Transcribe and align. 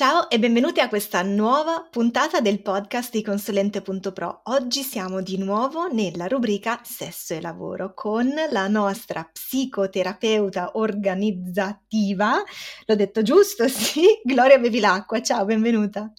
Ciao 0.00 0.30
e 0.30 0.38
benvenuti 0.38 0.80
a 0.80 0.88
questa 0.88 1.20
nuova 1.20 1.86
puntata 1.90 2.40
del 2.40 2.62
podcast 2.62 3.12
di 3.12 3.20
Consulente.pro. 3.20 4.40
Oggi 4.44 4.80
siamo 4.80 5.20
di 5.20 5.36
nuovo 5.36 5.92
nella 5.92 6.26
rubrica 6.26 6.80
Sesso 6.82 7.34
e 7.34 7.40
lavoro 7.42 7.92
con 7.92 8.32
la 8.50 8.66
nostra 8.66 9.28
psicoterapeuta 9.30 10.70
organizzativa. 10.78 12.42
L'ho 12.86 12.94
detto 12.94 13.20
giusto? 13.20 13.68
Sì, 13.68 14.06
Gloria 14.24 14.58
Bevilacqua. 14.58 15.20
Ciao, 15.20 15.44
benvenuta. 15.44 16.10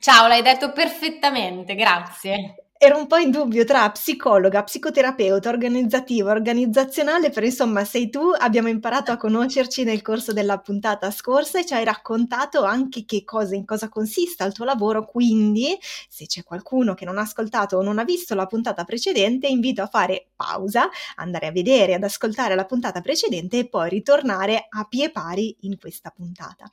Ciao, 0.00 0.26
l'hai 0.26 0.42
detto 0.42 0.72
perfettamente, 0.72 1.76
grazie 1.76 2.64
ero 2.82 2.96
un 2.96 3.06
po' 3.06 3.18
in 3.18 3.30
dubbio 3.30 3.66
tra 3.66 3.90
psicologa, 3.90 4.62
psicoterapeuta, 4.62 5.50
organizzativa, 5.50 6.30
organizzazionale, 6.30 7.28
però 7.28 7.44
insomma 7.44 7.84
sei 7.84 8.08
tu, 8.08 8.30
abbiamo 8.34 8.68
imparato 8.68 9.12
a 9.12 9.18
conoscerci 9.18 9.84
nel 9.84 10.00
corso 10.00 10.32
della 10.32 10.58
puntata 10.60 11.10
scorsa 11.10 11.58
e 11.58 11.66
ci 11.66 11.74
hai 11.74 11.84
raccontato 11.84 12.64
anche 12.64 13.04
che 13.04 13.22
cosa, 13.22 13.54
in 13.54 13.66
cosa 13.66 13.90
consista 13.90 14.46
il 14.46 14.54
tuo 14.54 14.64
lavoro, 14.64 15.04
quindi 15.04 15.76
se 16.08 16.24
c'è 16.24 16.42
qualcuno 16.42 16.94
che 16.94 17.04
non 17.04 17.18
ha 17.18 17.20
ascoltato 17.20 17.76
o 17.76 17.82
non 17.82 17.98
ha 17.98 18.04
visto 18.04 18.34
la 18.34 18.46
puntata 18.46 18.84
precedente, 18.84 19.46
invito 19.46 19.82
a 19.82 19.86
fare 19.86 20.28
pausa, 20.34 20.88
andare 21.16 21.48
a 21.48 21.52
vedere, 21.52 21.92
ad 21.92 22.02
ascoltare 22.02 22.54
la 22.54 22.64
puntata 22.64 23.02
precedente 23.02 23.58
e 23.58 23.68
poi 23.68 23.90
ritornare 23.90 24.68
a 24.70 24.86
pie 24.88 25.10
pari 25.10 25.54
in 25.60 25.78
questa 25.78 26.08
puntata. 26.08 26.64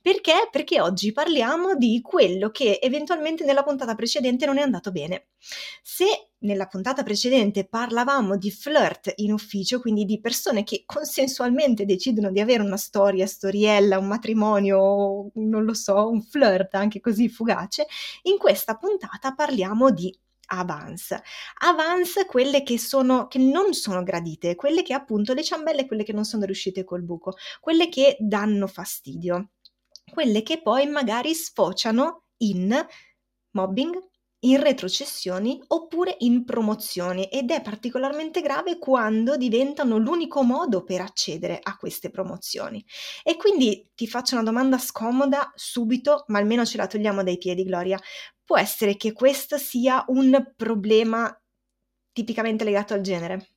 Perché? 0.00 0.48
Perché 0.48 0.80
oggi 0.80 1.10
parliamo 1.10 1.74
di 1.74 2.00
quello 2.02 2.50
che 2.50 2.78
eventualmente 2.80 3.44
nella 3.44 3.64
puntata 3.64 3.96
precedente 3.96 4.46
non 4.46 4.58
è 4.58 4.62
andato 4.62 4.92
bene. 4.92 5.26
Se 5.82 6.04
nella 6.38 6.66
puntata 6.66 7.02
precedente 7.02 7.66
parlavamo 7.66 8.36
di 8.36 8.50
flirt 8.50 9.12
in 9.16 9.32
ufficio, 9.32 9.80
quindi 9.80 10.04
di 10.04 10.20
persone 10.20 10.64
che 10.64 10.82
consensualmente 10.84 11.84
decidono 11.84 12.30
di 12.30 12.40
avere 12.40 12.62
una 12.62 12.76
storia, 12.76 13.26
storiella, 13.26 13.98
un 13.98 14.06
matrimonio, 14.06 15.30
non 15.34 15.64
lo 15.64 15.74
so, 15.74 16.08
un 16.08 16.22
flirt 16.22 16.74
anche 16.74 17.00
così 17.00 17.28
fugace, 17.28 17.86
in 18.22 18.36
questa 18.38 18.76
puntata 18.76 19.34
parliamo 19.34 19.90
di 19.90 20.14
avance. 20.48 21.22
Avance 21.62 22.26
quelle 22.26 22.62
che 22.62 22.78
sono 22.78 23.26
che 23.26 23.38
non 23.38 23.72
sono 23.72 24.02
gradite, 24.02 24.54
quelle 24.54 24.82
che 24.82 24.94
appunto 24.94 25.32
le 25.32 25.42
ciambelle, 25.42 25.86
quelle 25.86 26.04
che 26.04 26.12
non 26.12 26.24
sono 26.24 26.44
riuscite 26.44 26.84
col 26.84 27.02
buco, 27.02 27.34
quelle 27.60 27.88
che 27.88 28.16
danno 28.20 28.66
fastidio, 28.66 29.50
quelle 30.12 30.42
che 30.42 30.60
poi 30.62 30.86
magari 30.86 31.34
sfociano 31.34 32.24
in 32.38 32.86
mobbing, 33.52 33.98
in 34.46 34.60
retrocessioni 34.62 35.60
oppure 35.68 36.16
in 36.20 36.44
promozioni 36.44 37.24
ed 37.24 37.50
è 37.50 37.62
particolarmente 37.62 38.40
grave 38.40 38.78
quando 38.78 39.36
diventano 39.36 39.98
l'unico 39.98 40.42
modo 40.42 40.84
per 40.84 41.00
accedere 41.00 41.58
a 41.62 41.76
queste 41.76 42.10
promozioni. 42.10 42.84
E 43.22 43.36
quindi 43.36 43.90
ti 43.94 44.06
faccio 44.06 44.34
una 44.34 44.44
domanda 44.44 44.78
scomoda 44.78 45.52
subito, 45.54 46.24
ma 46.28 46.38
almeno 46.38 46.64
ce 46.64 46.76
la 46.76 46.86
togliamo 46.86 47.22
dai 47.22 47.38
piedi, 47.38 47.64
Gloria. 47.64 47.98
Può 48.44 48.56
essere 48.58 48.96
che 48.96 49.12
questo 49.12 49.58
sia 49.58 50.04
un 50.08 50.52
problema 50.56 51.34
tipicamente 52.12 52.64
legato 52.64 52.94
al 52.94 53.00
genere? 53.00 53.55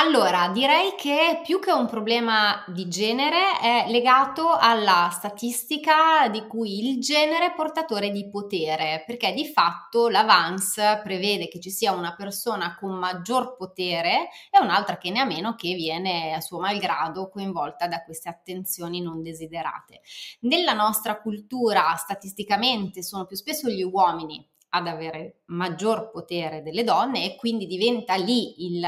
Allora, 0.00 0.48
direi 0.50 0.94
che 0.96 1.40
più 1.42 1.58
che 1.58 1.72
un 1.72 1.88
problema 1.88 2.62
di 2.68 2.86
genere 2.86 3.58
è 3.60 3.86
legato 3.88 4.56
alla 4.56 5.08
statistica 5.10 6.28
di 6.30 6.46
cui 6.46 6.86
il 6.86 7.00
genere 7.00 7.46
è 7.46 7.54
portatore 7.54 8.12
di 8.12 8.28
potere, 8.28 9.02
perché 9.04 9.32
di 9.32 9.44
fatto 9.44 10.08
l'avance 10.08 11.00
prevede 11.02 11.48
che 11.48 11.58
ci 11.58 11.70
sia 11.70 11.90
una 11.90 12.14
persona 12.14 12.76
con 12.76 12.96
maggior 12.96 13.56
potere 13.56 14.28
e 14.52 14.62
un'altra 14.62 14.98
che 14.98 15.10
ne 15.10 15.18
ha 15.18 15.24
meno 15.24 15.56
che 15.56 15.74
viene 15.74 16.32
a 16.32 16.40
suo 16.40 16.60
malgrado 16.60 17.28
coinvolta 17.28 17.88
da 17.88 18.04
queste 18.04 18.28
attenzioni 18.28 19.00
non 19.00 19.20
desiderate. 19.20 20.02
Nella 20.42 20.74
nostra 20.74 21.20
cultura 21.20 21.96
statisticamente 21.96 23.02
sono 23.02 23.24
più 23.24 23.34
spesso 23.34 23.68
gli 23.68 23.82
uomini 23.82 24.48
ad 24.70 24.86
avere 24.86 25.42
maggior 25.46 26.10
potere 26.10 26.62
delle 26.62 26.84
donne 26.84 27.24
e 27.24 27.36
quindi 27.36 27.66
diventa 27.66 28.14
lì 28.16 28.66
il, 28.66 28.86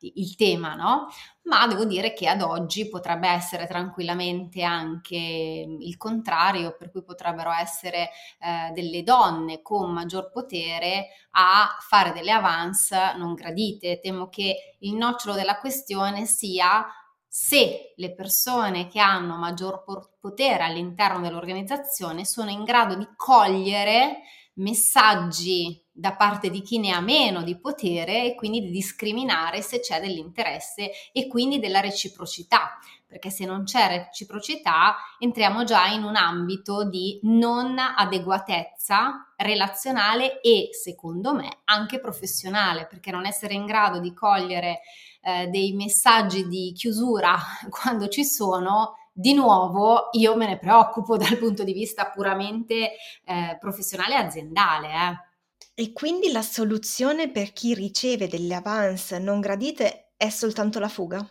il 0.00 0.36
tema, 0.36 0.74
no? 0.74 1.08
Ma 1.42 1.66
devo 1.66 1.84
dire 1.84 2.12
che 2.12 2.28
ad 2.28 2.42
oggi 2.42 2.88
potrebbe 2.88 3.28
essere 3.28 3.66
tranquillamente 3.66 4.62
anche 4.62 5.16
il 5.16 5.96
contrario, 5.96 6.76
per 6.76 6.90
cui 6.90 7.02
potrebbero 7.02 7.50
essere 7.50 8.10
eh, 8.38 8.70
delle 8.72 9.02
donne 9.02 9.62
con 9.62 9.90
maggior 9.90 10.30
potere 10.30 11.08
a 11.32 11.76
fare 11.80 12.12
delle 12.12 12.32
avance 12.32 13.14
non 13.16 13.34
gradite. 13.34 13.98
Temo 14.00 14.28
che 14.28 14.76
il 14.80 14.94
nocciolo 14.94 15.34
della 15.34 15.58
questione 15.58 16.26
sia 16.26 16.86
se 17.26 17.92
le 17.96 18.14
persone 18.14 18.88
che 18.88 19.00
hanno 19.00 19.36
maggior 19.36 19.84
potere 20.18 20.64
all'interno 20.64 21.20
dell'organizzazione 21.20 22.24
sono 22.24 22.50
in 22.50 22.64
grado 22.64 22.94
di 22.94 23.06
cogliere 23.16 24.22
messaggi 24.58 25.82
da 25.98 26.14
parte 26.14 26.48
di 26.48 26.62
chi 26.62 26.78
ne 26.78 26.92
ha 26.92 27.00
meno 27.00 27.42
di 27.42 27.58
potere 27.58 28.24
e 28.24 28.34
quindi 28.36 28.60
di 28.60 28.70
discriminare 28.70 29.62
se 29.62 29.80
c'è 29.80 30.00
dell'interesse 30.00 30.90
e 31.12 31.26
quindi 31.26 31.58
della 31.58 31.80
reciprocità, 31.80 32.78
perché 33.04 33.30
se 33.30 33.44
non 33.44 33.64
c'è 33.64 33.88
reciprocità 33.88 34.96
entriamo 35.18 35.64
già 35.64 35.86
in 35.86 36.04
un 36.04 36.14
ambito 36.14 36.84
di 36.84 37.18
non 37.22 37.76
adeguatezza 37.78 39.32
relazionale 39.36 40.40
e 40.40 40.68
secondo 40.70 41.34
me 41.34 41.58
anche 41.64 41.98
professionale, 41.98 42.86
perché 42.86 43.10
non 43.10 43.26
essere 43.26 43.54
in 43.54 43.66
grado 43.66 43.98
di 43.98 44.14
cogliere 44.14 44.80
eh, 45.22 45.48
dei 45.48 45.72
messaggi 45.72 46.46
di 46.46 46.72
chiusura 46.72 47.36
quando 47.70 48.06
ci 48.06 48.24
sono 48.24 48.94
di 49.18 49.34
nuovo 49.34 50.10
io 50.12 50.36
me 50.36 50.46
ne 50.46 50.58
preoccupo 50.58 51.16
dal 51.18 51.36
punto 51.38 51.64
di 51.64 51.72
vista 51.72 52.08
puramente 52.10 52.92
eh, 53.24 53.56
professionale 53.58 54.14
e 54.14 54.18
aziendale. 54.18 54.88
Eh. 54.88 55.82
E 55.82 55.92
quindi 55.92 56.30
la 56.30 56.42
soluzione 56.42 57.30
per 57.30 57.52
chi 57.52 57.74
riceve 57.74 58.28
delle 58.28 58.54
avance 58.54 59.18
non 59.18 59.40
gradite 59.40 60.12
è 60.16 60.28
soltanto 60.28 60.78
la 60.78 60.88
fuga? 60.88 61.28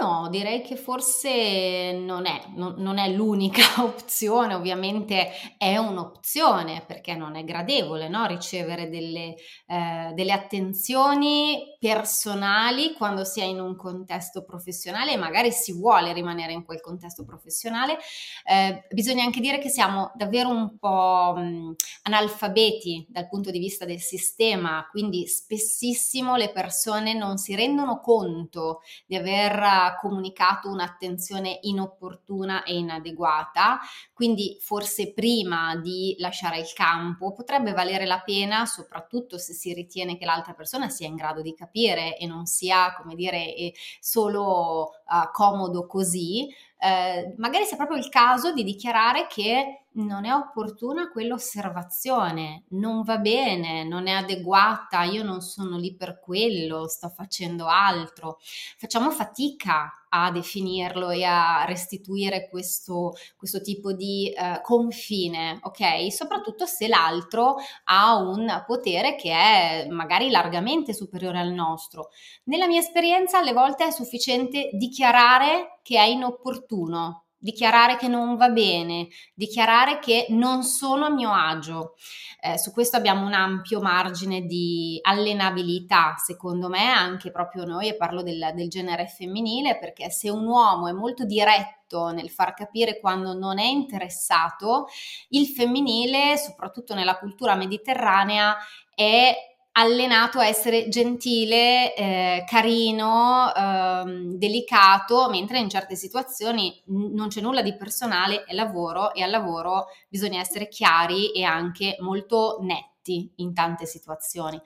No, 0.00 0.28
direi 0.30 0.62
che 0.62 0.76
forse 0.76 1.92
non 1.92 2.26
è, 2.26 2.40
non, 2.54 2.74
non 2.78 2.98
è 2.98 3.08
l'unica 3.08 3.62
opzione, 3.82 4.54
ovviamente 4.54 5.30
è 5.56 5.76
un'opzione 5.76 6.84
perché 6.86 7.14
non 7.14 7.36
è 7.36 7.44
gradevole 7.44 8.08
no? 8.08 8.26
ricevere 8.26 8.88
delle, 8.88 9.34
eh, 9.66 10.12
delle, 10.14 10.32
attenzioni 10.32 11.76
personali 11.80 12.92
quando 12.94 13.24
si 13.24 13.40
è 13.40 13.44
in 13.44 13.60
un 13.60 13.76
contesto 13.76 14.44
professionale 14.44 15.12
e 15.12 15.16
magari 15.16 15.50
si 15.50 15.72
vuole 15.72 16.12
rimanere 16.12 16.52
in 16.52 16.64
quel 16.64 16.80
contesto 16.80 17.24
professionale. 17.24 17.98
Eh, 18.44 18.86
bisogna 18.90 19.24
anche 19.24 19.40
dire 19.40 19.58
che 19.58 19.68
siamo 19.68 20.12
davvero 20.14 20.48
un 20.48 20.78
po' 20.78 21.34
mh, 21.36 21.74
analfabeti 22.02 23.06
dal 23.08 23.28
punto 23.28 23.50
di 23.50 23.58
vista 23.58 23.84
del 23.84 24.00
sistema, 24.00 24.86
quindi 24.90 25.26
spessissimo 25.26 26.36
le 26.36 26.50
persone 26.50 27.14
non 27.14 27.36
si 27.38 27.54
rendono 27.54 28.00
conto 28.00 28.80
di 29.06 29.16
aver 29.16 29.87
comunicato 29.96 30.70
un'attenzione 30.70 31.58
inopportuna 31.62 32.62
e 32.64 32.76
inadeguata, 32.76 33.78
quindi 34.12 34.56
forse 34.60 35.12
prima 35.12 35.76
di 35.76 36.16
lasciare 36.18 36.58
il 36.58 36.72
campo 36.74 37.32
potrebbe 37.32 37.72
valere 37.72 38.06
la 38.06 38.20
pena, 38.20 38.66
soprattutto 38.66 39.38
se 39.38 39.52
si 39.52 39.72
ritiene 39.72 40.16
che 40.16 40.24
l'altra 40.24 40.54
persona 40.54 40.88
sia 40.88 41.06
in 41.06 41.16
grado 41.16 41.42
di 41.42 41.54
capire 41.54 42.16
e 42.16 42.26
non 42.26 42.46
sia, 42.46 42.94
come 42.94 43.14
dire, 43.14 43.72
solo 44.00 44.90
uh, 45.06 45.30
comodo 45.32 45.86
così, 45.86 46.48
eh, 46.80 47.34
magari 47.38 47.64
sia 47.64 47.76
proprio 47.76 47.98
il 47.98 48.08
caso 48.08 48.52
di 48.52 48.62
dichiarare 48.62 49.26
che 49.26 49.82
non 49.98 50.24
è 50.24 50.32
opportuna 50.32 51.10
quell'osservazione, 51.10 52.64
non 52.70 53.02
va 53.02 53.18
bene, 53.18 53.82
non 53.84 54.06
è 54.06 54.12
adeguata, 54.12 55.02
io 55.02 55.24
non 55.24 55.40
sono 55.40 55.76
lì 55.76 55.94
per 55.96 56.20
quello, 56.20 56.86
sto 56.86 57.08
facendo 57.08 57.66
altro. 57.66 58.38
Facciamo 58.76 59.10
fatica 59.10 59.92
a 60.10 60.30
definirlo 60.30 61.10
e 61.10 61.24
a 61.24 61.64
restituire 61.64 62.48
questo, 62.48 63.12
questo 63.36 63.60
tipo 63.60 63.92
di 63.92 64.32
uh, 64.34 64.60
confine, 64.62 65.58
ok? 65.62 66.12
Soprattutto 66.12 66.66
se 66.66 66.88
l'altro 66.88 67.56
ha 67.84 68.16
un 68.16 68.64
potere 68.66 69.14
che 69.16 69.30
è 69.30 69.86
magari 69.90 70.30
largamente 70.30 70.92
superiore 70.94 71.38
al 71.38 71.52
nostro. 71.52 72.10
Nella 72.44 72.66
mia 72.66 72.80
esperienza 72.80 73.38
alle 73.38 73.52
volte 73.52 73.86
è 73.86 73.90
sufficiente 73.90 74.70
dichiarare 74.72 75.78
che 75.82 75.98
è 75.98 76.04
inopportuno 76.04 77.27
dichiarare 77.38 77.96
che 77.96 78.08
non 78.08 78.36
va 78.36 78.48
bene, 78.50 79.08
dichiarare 79.34 79.98
che 80.00 80.26
non 80.30 80.62
sono 80.62 81.06
a 81.06 81.10
mio 81.10 81.32
agio. 81.32 81.94
Eh, 82.40 82.58
su 82.58 82.72
questo 82.72 82.96
abbiamo 82.96 83.26
un 83.26 83.32
ampio 83.32 83.80
margine 83.80 84.42
di 84.42 84.98
allenabilità, 85.02 86.14
secondo 86.16 86.68
me, 86.68 86.86
anche 86.86 87.30
proprio 87.30 87.64
noi, 87.64 87.88
e 87.88 87.96
parlo 87.96 88.22
del, 88.22 88.52
del 88.54 88.68
genere 88.68 89.06
femminile, 89.06 89.78
perché 89.78 90.10
se 90.10 90.30
un 90.30 90.46
uomo 90.46 90.88
è 90.88 90.92
molto 90.92 91.24
diretto 91.24 92.10
nel 92.10 92.30
far 92.30 92.54
capire 92.54 93.00
quando 93.00 93.32
non 93.34 93.58
è 93.58 93.66
interessato, 93.66 94.86
il 95.30 95.46
femminile, 95.46 96.36
soprattutto 96.36 96.94
nella 96.94 97.18
cultura 97.18 97.54
mediterranea, 97.54 98.56
è 98.94 99.34
allenato 99.78 100.40
a 100.40 100.46
essere 100.46 100.88
gentile, 100.88 101.94
eh, 101.94 102.44
carino, 102.46 103.54
eh, 103.54 104.02
delicato, 104.36 105.28
mentre 105.30 105.60
in 105.60 105.70
certe 105.70 105.94
situazioni 105.94 106.82
non 106.86 107.28
c'è 107.28 107.40
nulla 107.40 107.62
di 107.62 107.76
personale, 107.76 108.42
è 108.44 108.54
lavoro 108.54 109.14
e 109.14 109.22
al 109.22 109.30
lavoro 109.30 109.86
bisogna 110.08 110.40
essere 110.40 110.68
chiari 110.68 111.30
e 111.30 111.44
anche 111.44 111.96
molto 112.00 112.58
netti 112.60 113.32
in 113.36 113.54
tante 113.54 113.86
situazioni. 113.86 114.60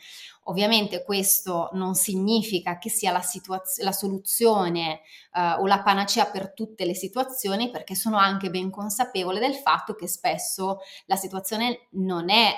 Ovviamente 0.44 1.04
questo 1.04 1.68
non 1.74 1.94
significa 1.94 2.78
che 2.78 2.88
sia 2.88 3.12
la, 3.12 3.20
situaz- 3.20 3.82
la 3.82 3.92
soluzione 3.92 5.02
eh, 5.34 5.52
o 5.58 5.66
la 5.66 5.82
panacea 5.82 6.24
per 6.24 6.54
tutte 6.54 6.86
le 6.86 6.94
situazioni, 6.94 7.70
perché 7.70 7.94
sono 7.94 8.16
anche 8.16 8.48
ben 8.48 8.70
consapevole 8.70 9.38
del 9.38 9.54
fatto 9.56 9.94
che 9.94 10.08
spesso 10.08 10.78
la 11.04 11.16
situazione 11.16 11.86
non 11.90 12.30
è 12.30 12.52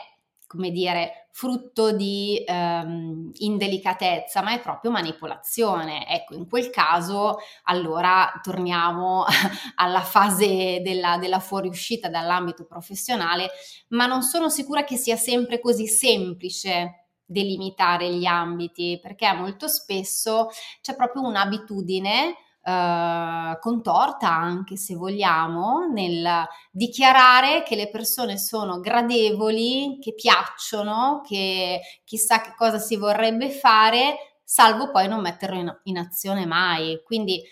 come 0.54 0.70
dire, 0.70 1.28
frutto 1.32 1.90
di 1.90 2.44
um, 2.46 3.32
indelicatezza, 3.34 4.40
ma 4.40 4.52
è 4.52 4.60
proprio 4.60 4.92
manipolazione. 4.92 6.08
Ecco, 6.08 6.34
in 6.34 6.48
quel 6.48 6.70
caso 6.70 7.38
allora 7.64 8.38
torniamo 8.40 9.24
alla 9.74 10.02
fase 10.02 10.80
della, 10.80 11.18
della 11.18 11.40
fuoriuscita 11.40 12.08
dall'ambito 12.08 12.64
professionale, 12.64 13.50
ma 13.88 14.06
non 14.06 14.22
sono 14.22 14.48
sicura 14.48 14.84
che 14.84 14.96
sia 14.96 15.16
sempre 15.16 15.58
così 15.58 15.88
semplice 15.88 17.08
delimitare 17.24 18.12
gli 18.12 18.26
ambiti, 18.26 19.00
perché 19.02 19.32
molto 19.32 19.66
spesso 19.66 20.50
c'è 20.80 20.94
proprio 20.94 21.22
un'abitudine 21.22 22.36
Uh, 22.66 23.58
contorta 23.60 24.30
anche 24.30 24.78
se 24.78 24.94
vogliamo 24.94 25.86
nel 25.92 26.46
dichiarare 26.70 27.62
che 27.62 27.76
le 27.76 27.90
persone 27.90 28.38
sono 28.38 28.80
gradevoli, 28.80 29.98
che 30.00 30.14
piacciono, 30.14 31.20
che 31.28 31.80
chissà 32.04 32.40
che 32.40 32.54
cosa 32.56 32.78
si 32.78 32.96
vorrebbe 32.96 33.50
fare, 33.50 34.38
salvo 34.42 34.90
poi 34.90 35.08
non 35.08 35.20
metterlo 35.20 35.58
in, 35.58 35.80
in 35.82 35.98
azione 35.98 36.46
mai. 36.46 37.02
Quindi 37.04 37.42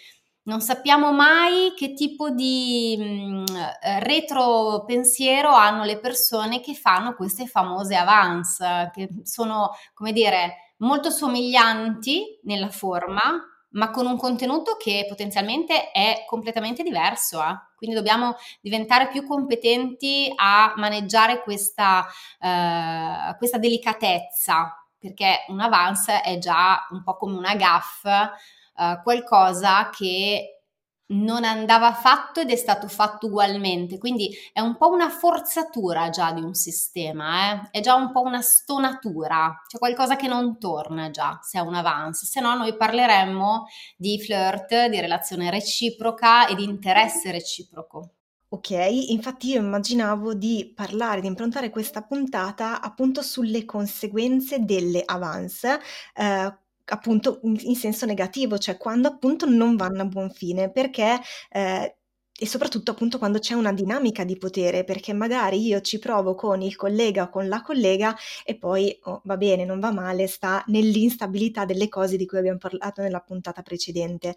non 0.45 0.61
sappiamo 0.61 1.13
mai 1.13 1.73
che 1.77 1.95
tipo 1.95 2.31
di 2.31 2.97
mh, 2.99 3.03
mm, 3.05 3.45
retro 4.01 4.85
pensiero 4.87 5.51
hanno 5.51 5.85
le 5.85 6.01
persone 6.01 6.61
che 6.61 6.75
fanno 6.75 7.15
queste 7.15 7.47
famose 7.47 7.95
avance, 7.95 8.91
che 8.93 9.09
sono, 9.23 9.71
come 9.95 10.13
dire, 10.13 10.75
molto 10.79 11.11
somiglianti 11.11 12.41
nella 12.45 12.71
forma, 12.71 13.21
ma 13.73 13.91
con 13.91 14.07
un 14.07 14.17
contenuto 14.17 14.77
che 14.77 15.07
potenzialmente 15.09 15.91
è 15.91 16.25
completamente 16.27 16.83
diverso. 16.83 17.43
Eh? 17.43 17.57
Quindi 17.77 17.97
dobbiamo 17.97 18.37
diventare 18.61 19.09
più 19.09 19.27
competenti 19.27 20.33
a 20.35 20.73
maneggiare 20.77 21.43
questa, 21.43 22.07
eh, 22.41 23.35
questa 23.39 23.59
delicatezza, 23.59 24.75
perché 24.99 25.45
un 25.49 25.61
avance 25.61 26.21
è 26.21 26.39
già 26.39 26.87
un 26.91 27.03
po' 27.03 27.17
come 27.17 27.37
una 27.37 27.55
gaff, 27.55 28.05
eh, 28.05 29.01
qualcosa 29.03 29.91
che 29.91 30.62
non 31.13 31.45
andava 31.45 31.93
fatto 31.93 32.41
ed 32.41 32.51
è 32.51 32.57
stato 32.57 32.89
fatto 32.89 33.27
ugualmente, 33.27 33.99
quindi 33.99 34.35
è 34.53 34.61
un 34.61 34.77
po' 34.77 34.89
una 34.91 35.09
forzatura 35.09 36.11
già 36.11 36.33
di 36.33 36.43
un 36.43 36.55
sistema, 36.55 37.53
eh? 37.53 37.71
è 37.71 37.81
già 37.81 37.95
un 37.95 38.13
po' 38.13 38.23
una 38.23 38.41
stonatura, 38.41 39.63
c'è 39.67 39.79
qualcosa 39.79 40.17
che 40.17 40.27
non 40.29 40.59
torna 40.59 41.11
già 41.11 41.39
se 41.43 41.59
è 41.59 41.63
un 41.63 41.75
avance, 41.75 42.27
se 42.27 42.41
no 42.41 42.55
noi 42.55 42.77
parleremmo 42.77 43.67
di 43.97 44.21
flirt, 44.21 44.87
di 44.87 45.01
relazione 45.01 45.51
reciproca 45.51 46.47
e 46.47 46.55
di 46.55 46.65
interesse 46.65 47.31
reciproco. 47.31 48.11
Ok, 48.55 48.71
infatti 48.71 49.49
io 49.49 49.61
immaginavo 49.61 50.35
di 50.35 50.73
parlare, 50.75 51.23
di 51.23 51.27
improntare 51.27 51.71
questa 51.71 52.03
puntata 52.03 52.83
appunto 52.83 53.23
sulle 53.23 53.65
conseguenze 53.65 54.59
delle 54.59 55.03
avance, 55.07 55.81
eh, 56.15 56.55
appunto 56.87 57.41
in, 57.45 57.57
in 57.61 57.77
senso 57.77 58.07
negativo, 58.07 58.59
cioè 58.59 58.77
quando 58.77 59.09
appunto 59.09 59.47
non 59.49 59.77
vanno 59.77 60.03
a 60.03 60.07
buon 60.07 60.31
fine, 60.31 60.71
perché 60.71 61.21
eh, 61.51 61.97
e 62.43 62.47
soprattutto 62.47 62.91
appunto 62.91 63.19
quando 63.19 63.39
c'è 63.39 63.55
una 63.55 63.73
dinamica 63.73 64.25
di 64.25 64.37
potere, 64.37 64.85
perché 64.85 65.13
magari 65.13 65.61
io 65.65 65.81
ci 65.81 65.99
provo 65.99 66.35
con 66.35 66.61
il 66.63 66.75
collega 66.77 67.25
o 67.25 67.31
con 67.31 67.47
la 67.47 67.63
collega 67.63 68.17
e 68.45 68.57
poi 68.59 68.99
oh, 69.03 69.21
va 69.25 69.37
bene, 69.37 69.65
non 69.65 69.79
va 69.79 69.93
male, 69.93 70.27
sta 70.27 70.65
nell'instabilità 70.67 71.65
delle 71.65 71.89
cose 71.89 72.17
di 72.17 72.27
cui 72.27 72.39
abbiamo 72.39 72.59
parlato 72.59 73.01
nella 73.03 73.21
puntata 73.21 73.63
precedente 73.63 74.35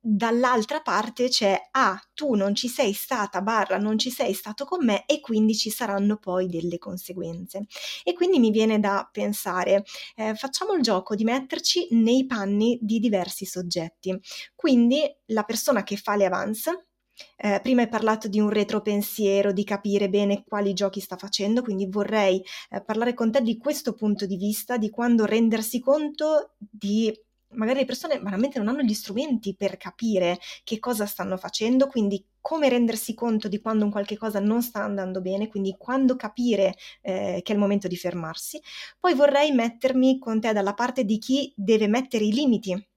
dall'altra 0.00 0.80
parte 0.80 1.28
c'è 1.28 1.60
ah 1.72 2.00
tu 2.14 2.34
non 2.34 2.54
ci 2.54 2.68
sei 2.68 2.92
stata 2.92 3.42
barra 3.42 3.78
non 3.78 3.98
ci 3.98 4.10
sei 4.10 4.32
stato 4.32 4.64
con 4.64 4.84
me 4.84 5.04
e 5.06 5.20
quindi 5.20 5.54
ci 5.54 5.70
saranno 5.70 6.16
poi 6.16 6.46
delle 6.48 6.78
conseguenze. 6.78 7.66
E 8.04 8.12
quindi 8.12 8.38
mi 8.38 8.50
viene 8.50 8.80
da 8.80 9.08
pensare 9.10 9.84
eh, 10.16 10.34
facciamo 10.34 10.74
il 10.74 10.82
gioco 10.82 11.14
di 11.14 11.24
metterci 11.24 11.88
nei 11.90 12.26
panni 12.26 12.78
di 12.80 12.98
diversi 12.98 13.44
soggetti. 13.44 14.18
Quindi 14.54 15.02
la 15.26 15.42
persona 15.42 15.82
che 15.82 15.96
fa 15.96 16.16
le 16.16 16.26
avance 16.26 16.88
eh, 17.36 17.60
prima 17.62 17.82
hai 17.82 17.88
parlato 17.88 18.28
di 18.28 18.40
un 18.40 18.48
retropensiero, 18.50 19.52
di 19.52 19.64
capire 19.64 20.08
bene 20.08 20.44
quali 20.46 20.72
giochi 20.72 21.00
sta 21.00 21.16
facendo, 21.16 21.62
quindi 21.62 21.86
vorrei 21.88 22.42
eh, 22.70 22.82
parlare 22.82 23.14
con 23.14 23.30
te 23.32 23.42
di 23.42 23.56
questo 23.56 23.94
punto 23.94 24.26
di 24.26 24.36
vista, 24.36 24.76
di 24.76 24.90
quando 24.90 25.24
rendersi 25.24 25.80
conto 25.80 26.54
di 26.58 27.12
magari 27.50 27.80
le 27.80 27.84
persone 27.84 28.18
veramente 28.18 28.58
non 28.58 28.68
hanno 28.68 28.82
gli 28.82 28.94
strumenti 28.94 29.54
per 29.54 29.76
capire 29.76 30.38
che 30.64 30.78
cosa 30.78 31.06
stanno 31.06 31.36
facendo, 31.36 31.86
quindi 31.86 32.24
come 32.40 32.68
rendersi 32.68 33.14
conto 33.14 33.48
di 33.48 33.60
quando 33.60 33.84
un 33.84 33.90
qualche 33.90 34.16
cosa 34.16 34.40
non 34.40 34.62
sta 34.62 34.82
andando 34.82 35.20
bene, 35.20 35.48
quindi 35.48 35.74
quando 35.76 36.16
capire 36.16 36.74
eh, 37.02 37.40
che 37.42 37.52
è 37.52 37.54
il 37.54 37.60
momento 37.60 37.88
di 37.88 37.96
fermarsi. 37.96 38.60
Poi 38.98 39.14
vorrei 39.14 39.52
mettermi 39.52 40.18
con 40.18 40.40
te 40.40 40.52
dalla 40.52 40.74
parte 40.74 41.04
di 41.04 41.18
chi 41.18 41.52
deve 41.56 41.88
mettere 41.88 42.24
i 42.24 42.32
limiti 42.32 42.87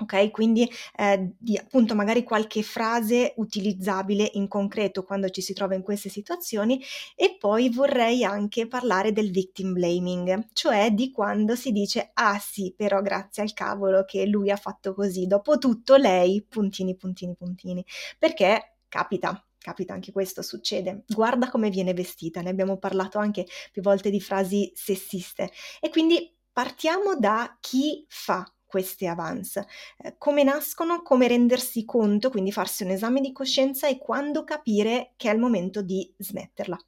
Ok, 0.00 0.30
quindi 0.30 0.68
eh, 0.96 1.32
di 1.36 1.56
appunto 1.56 1.96
magari 1.96 2.22
qualche 2.22 2.62
frase 2.62 3.32
utilizzabile 3.38 4.30
in 4.34 4.46
concreto 4.46 5.02
quando 5.02 5.28
ci 5.28 5.40
si 5.42 5.52
trova 5.54 5.74
in 5.74 5.82
queste 5.82 6.08
situazioni 6.08 6.80
e 7.16 7.36
poi 7.36 7.68
vorrei 7.68 8.22
anche 8.22 8.68
parlare 8.68 9.10
del 9.12 9.32
victim 9.32 9.72
blaming, 9.72 10.50
cioè 10.52 10.92
di 10.92 11.10
quando 11.10 11.56
si 11.56 11.72
dice 11.72 12.10
ah 12.14 12.38
sì, 12.38 12.72
però 12.76 13.02
grazie 13.02 13.42
al 13.42 13.52
cavolo 13.54 14.04
che 14.04 14.24
lui 14.26 14.50
ha 14.52 14.56
fatto 14.56 14.94
così, 14.94 15.26
dopo 15.26 15.58
tutto 15.58 15.96
lei 15.96 16.44
puntini 16.48 16.94
puntini 16.96 17.34
puntini, 17.34 17.84
perché 18.20 18.76
capita, 18.86 19.44
capita 19.58 19.94
anche 19.94 20.12
questo, 20.12 20.42
succede. 20.42 21.02
Guarda 21.08 21.50
come 21.50 21.70
viene 21.70 21.92
vestita, 21.92 22.40
ne 22.40 22.50
abbiamo 22.50 22.76
parlato 22.78 23.18
anche 23.18 23.46
più 23.72 23.82
volte 23.82 24.10
di 24.10 24.20
frasi 24.20 24.70
sessiste. 24.76 25.50
E 25.80 25.88
quindi 25.90 26.32
partiamo 26.52 27.16
da 27.16 27.56
chi 27.60 28.04
fa 28.08 28.44
queste 28.68 29.08
avance. 29.08 29.66
Eh, 29.98 30.14
come 30.18 30.44
nascono, 30.44 31.02
come 31.02 31.26
rendersi 31.26 31.84
conto, 31.84 32.30
quindi 32.30 32.52
farsi 32.52 32.84
un 32.84 32.90
esame 32.90 33.20
di 33.20 33.32
coscienza 33.32 33.88
e 33.88 33.98
quando 33.98 34.44
capire 34.44 35.14
che 35.16 35.30
è 35.30 35.34
il 35.34 35.40
momento 35.40 35.82
di 35.82 36.12
smetterla. 36.18 36.78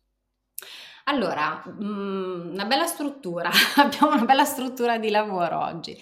Allora, 1.04 1.62
mm, 1.66 2.52
una 2.52 2.64
bella 2.66 2.86
struttura, 2.86 3.50
abbiamo 3.76 4.12
una 4.12 4.24
bella 4.24 4.44
struttura 4.44 4.98
di 4.98 5.10
lavoro 5.10 5.58
oggi. 5.58 6.00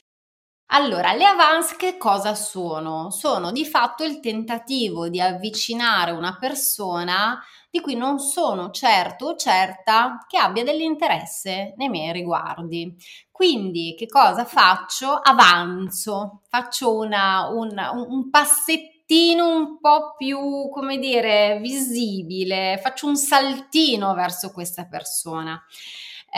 Allora, 0.71 1.15
le 1.15 1.25
avance 1.25 1.77
che 1.77 1.97
cosa 1.97 2.35
sono? 2.35 3.11
Sono 3.11 3.53
di 3.53 3.65
fatto 3.65 4.05
il 4.05 4.21
tentativo 4.21 5.09
di 5.09 5.19
avvicinare 5.19 6.11
una 6.11 6.37
persona 6.39 7.43
di 7.71 7.81
cui 7.81 7.95
non 7.95 8.19
sono 8.19 8.71
certo 8.71 9.29
o 9.29 9.37
certa 9.37 10.19
che 10.29 10.37
abbia 10.37 10.65
dell'interesse 10.65 11.73
nei 11.77 11.89
miei 11.89 12.13
riguardi. 12.13 12.95
Quindi 13.31 13.95
che 13.97 14.07
cosa 14.07 14.45
faccio? 14.45 15.15
Avanzo, 15.15 16.43
faccio 16.51 16.95
una, 16.97 17.49
una, 17.49 17.91
un 17.93 18.29
passettino 18.29 19.49
un 19.49 19.81
po' 19.81 20.15
più, 20.19 20.69
come 20.71 20.99
dire, 20.99 21.59
visibile, 21.63 22.79
faccio 22.83 23.07
un 23.07 23.17
saltino 23.17 24.13
verso 24.13 24.53
questa 24.53 24.87
persona. 24.87 25.59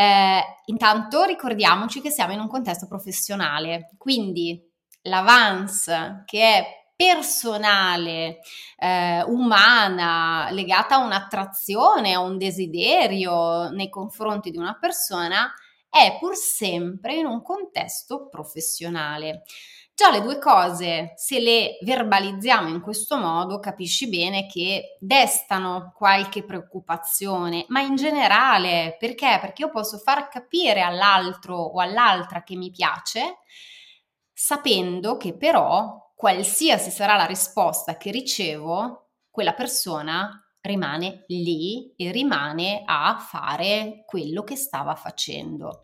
Eh, 0.00 0.42
intanto 0.64 1.24
ricordiamoci 1.24 2.00
che 2.00 2.08
siamo 2.08 2.32
in 2.32 2.40
un 2.40 2.48
contesto 2.48 2.86
professionale, 2.86 3.90
quindi 3.98 4.58
l'avance 5.02 6.22
che 6.24 6.40
è 6.42 6.66
personale, 6.96 8.38
eh, 8.78 9.22
umana, 9.24 10.48
legata 10.52 10.94
a 10.94 11.04
un'attrazione, 11.04 12.14
a 12.14 12.20
un 12.20 12.38
desiderio 12.38 13.68
nei 13.68 13.90
confronti 13.90 14.50
di 14.50 14.56
una 14.56 14.78
persona, 14.80 15.52
è 15.90 16.16
pur 16.18 16.34
sempre 16.34 17.16
in 17.16 17.26
un 17.26 17.42
contesto 17.42 18.26
professionale. 18.30 19.42
Già 20.00 20.10
le 20.10 20.22
due 20.22 20.38
cose, 20.38 21.12
se 21.16 21.40
le 21.40 21.76
verbalizziamo 21.82 22.70
in 22.70 22.80
questo 22.80 23.18
modo, 23.18 23.60
capisci 23.60 24.08
bene 24.08 24.46
che 24.46 24.96
destano 24.98 25.92
qualche 25.94 26.42
preoccupazione, 26.42 27.66
ma 27.68 27.82
in 27.82 27.96
generale, 27.96 28.96
perché? 28.98 29.36
Perché 29.42 29.60
io 29.60 29.68
posso 29.68 29.98
far 29.98 30.28
capire 30.28 30.80
all'altro 30.80 31.54
o 31.54 31.80
all'altra 31.80 32.42
che 32.42 32.56
mi 32.56 32.70
piace, 32.70 33.40
sapendo 34.32 35.18
che 35.18 35.36
però 35.36 36.12
qualsiasi 36.16 36.90
sarà 36.90 37.16
la 37.16 37.26
risposta 37.26 37.98
che 37.98 38.10
ricevo, 38.10 39.10
quella 39.30 39.52
persona 39.52 40.30
rimane 40.62 41.24
lì 41.26 41.92
e 41.94 42.10
rimane 42.10 42.84
a 42.86 43.18
fare 43.18 44.04
quello 44.06 44.44
che 44.44 44.56
stava 44.56 44.94
facendo. 44.94 45.82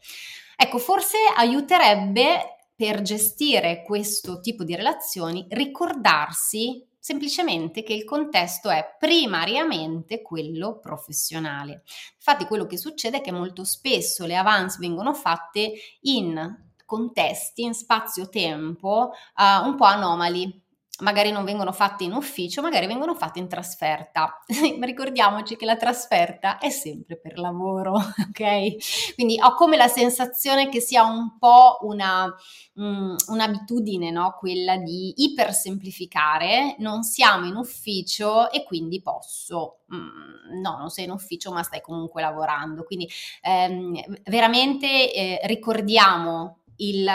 Ecco, 0.57 0.79
forse 0.79 1.19
aiuterebbe 1.37 2.56
per 2.77 3.01
gestire 3.01 3.83
questo 3.83 4.39
tipo 4.41 4.63
di 4.63 4.77
relazioni 4.77 5.47
ricordarsi 5.49 6.87
semplicemente 7.07 7.83
che 7.83 7.95
il 7.95 8.05
contesto 8.05 8.69
è 8.69 8.97
primariamente 8.99 10.23
quello 10.23 10.79
professionale. 10.79 11.85
Infatti 12.17 12.45
quello 12.47 12.67
che 12.67 12.77
succede 12.77 13.19
è 13.19 13.21
che 13.21 13.31
molto 13.31 13.65
spesso 13.65 14.27
le 14.27 14.37
avance 14.37 14.79
vengono 14.81 15.15
fatte 15.15 15.73
in 16.01 16.65
contesti, 16.85 17.63
in 17.63 17.75
spazio-tempo 17.75 19.11
uh, 19.37 19.67
un 19.67 19.77
po' 19.77 19.85
anomali, 19.85 20.66
magari 21.01 21.31
non 21.31 21.45
vengono 21.45 21.73
fatte 21.73 22.05
in 22.05 22.13
ufficio, 22.13 22.63
magari 22.63 22.87
vengono 22.87 23.15
fatte 23.15 23.39
in 23.39 23.49
trasferta. 23.49 24.43
Ricordiamoci 24.81 25.57
che 25.57 25.65
la 25.65 25.77
trasferta 25.77 26.59
è 26.59 26.71
sempre 26.71 27.19
per 27.19 27.39
lavoro, 27.39 27.95
ok? 28.29 29.15
Quindi 29.15 29.39
ho 29.41 29.55
come 29.55 29.77
la 29.77 29.89
sensazione 29.89 30.69
che 30.69 30.81
sia 30.81 31.05
un 31.05 31.37
po' 31.39 31.79
una, 31.83 32.33
um, 32.75 33.15
un'abitudine, 33.29 34.11
no? 34.11 34.37
Quella 34.39 34.77
di 34.77 35.13
ipersemplificare, 35.17 36.77
non 36.79 37.03
siamo 37.03 37.47
in 37.47 37.57
ufficio 37.57 38.51
e 38.51 38.65
quindi 38.65 39.03
posso. 39.03 39.81
Mm, 39.95 40.61
no, 40.61 40.77
non 40.79 40.91
sei 40.91 41.05
in 41.05 41.11
ufficio 41.11 41.53
ma 41.53 41.63
stai 41.63 41.81
comunque 41.81 42.23
lavorando. 42.23 42.85
Quindi 42.85 43.09
ehm, 43.43 44.21
veramente 44.25 45.13
eh, 45.13 45.41
ricordiamo 45.45 46.61
il 46.77 47.09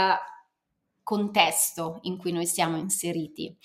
contesto 1.04 2.00
in 2.04 2.18
cui 2.18 2.32
noi 2.32 2.46
siamo 2.46 2.78
inseriti, 2.78 3.56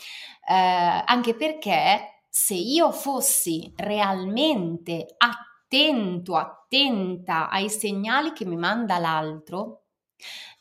eh, 0.48 1.02
anche 1.04 1.34
perché 1.34 2.22
se 2.28 2.54
io 2.54 2.92
fossi 2.92 3.72
realmente 3.76 5.14
attento, 5.16 6.36
attenta 6.36 7.48
ai 7.48 7.70
segnali 7.70 8.32
che 8.32 8.44
mi 8.44 8.56
manda 8.56 8.98
l'altro, 8.98 9.84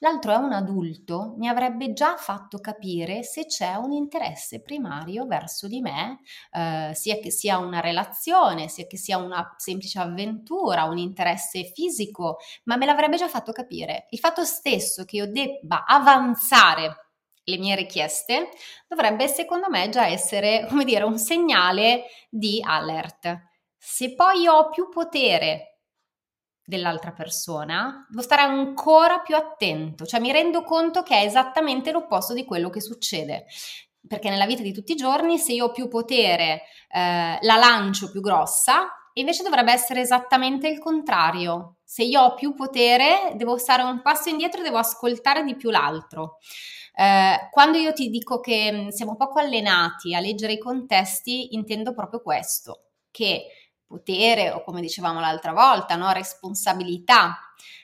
L'altro 0.06 0.34
è 0.34 0.36
un 0.36 0.54
adulto, 0.54 1.34
mi 1.38 1.48
avrebbe 1.48 1.92
già 1.92 2.16
fatto 2.16 2.60
capire 2.60 3.24
se 3.24 3.48
c'è 3.48 3.74
un 3.74 3.92
interesse 3.92 4.62
primario 4.62 5.26
verso 5.26 5.68
di 5.68 5.82
me, 5.82 6.20
eh, 6.52 6.92
sia 6.94 7.18
che 7.18 7.32
sia 7.32 7.58
una 7.58 7.80
relazione, 7.80 8.68
sia 8.68 8.86
che 8.86 8.98
sia 8.98 9.18
una 9.18 9.56
semplice 9.58 9.98
avventura, 9.98 10.84
un 10.84 11.00
interesse 11.00 11.72
fisico, 11.74 12.38
ma 12.66 12.76
me 12.76 12.86
l'avrebbe 12.86 13.18
già 13.18 13.28
fatto 13.28 13.52
capire. 13.52 14.06
Il 14.12 14.20
fatto 14.20 14.44
stesso 14.44 15.06
che 15.06 15.16
io 15.16 15.32
debba 15.32 15.86
avanzare 15.88 17.14
le 17.44 17.58
mie 17.58 17.76
richieste 17.76 18.50
dovrebbe 18.88 19.28
secondo 19.28 19.72
me 19.72 19.90
già 19.90 20.06
essere, 20.06 20.68
come 20.70 20.86
dire, 20.86 21.04
un 21.04 21.18
segnale 21.18 22.04
di 22.30 22.62
alert. 22.64 23.36
Se 23.76 24.14
poi 24.14 24.46
ho 24.46 24.70
più 24.70 24.88
potere 24.88 25.75
dell'altra 26.66 27.12
persona, 27.12 28.06
devo 28.10 28.22
stare 28.22 28.42
ancora 28.42 29.20
più 29.20 29.36
attento, 29.36 30.06
cioè 30.06 30.20
mi 30.20 30.32
rendo 30.32 30.64
conto 30.64 31.04
che 31.04 31.16
è 31.16 31.26
esattamente 31.26 31.92
l'opposto 31.92 32.34
di 32.34 32.44
quello 32.44 32.70
che 32.70 32.82
succede. 32.82 33.46
Perché 34.08 34.30
nella 34.30 34.46
vita 34.46 34.62
di 34.62 34.74
tutti 34.74 34.92
i 34.92 34.96
giorni, 34.96 35.38
se 35.38 35.54
io 35.54 35.66
ho 35.66 35.72
più 35.72 35.88
potere, 35.88 36.64
eh, 36.92 37.38
la 37.42 37.56
lancio 37.56 38.12
più 38.12 38.22
grossa, 38.22 38.88
invece 39.14 39.44
dovrebbe 39.44 39.72
essere 39.72 40.02
esattamente 40.02 40.68
il 40.68 40.80
contrario. 40.80 41.78
Se 41.84 42.04
io 42.04 42.22
ho 42.22 42.34
più 42.36 42.54
potere, 42.54 43.34
devo 43.36 43.58
stare 43.58 43.84
un 43.84 44.02
passo 44.02 44.30
indietro 44.30 44.62
e 44.62 44.64
devo 44.64 44.78
ascoltare 44.78 45.44
di 45.44 45.56
più 45.56 45.70
l'altro. 45.70 46.38
Eh, 46.98 47.50
quando 47.52 47.78
io 47.78 47.94
ti 47.94 48.10
dico 48.10 48.40
che 48.40 48.72
mm, 48.72 48.88
siamo 48.90 49.16
poco 49.16 49.40
allenati 49.40 50.14
a 50.16 50.20
leggere 50.20 50.54
i 50.54 50.60
contesti, 50.60 51.54
intendo 51.56 51.94
proprio 51.94 52.22
questo, 52.22 52.86
che 53.12 53.48
potere 53.86 54.52
o 54.52 54.64
come 54.64 54.82
dicevamo 54.82 55.20
l'altra 55.20 55.54
volta, 55.54 55.96
no? 55.96 56.12
responsabilità, 56.12 57.38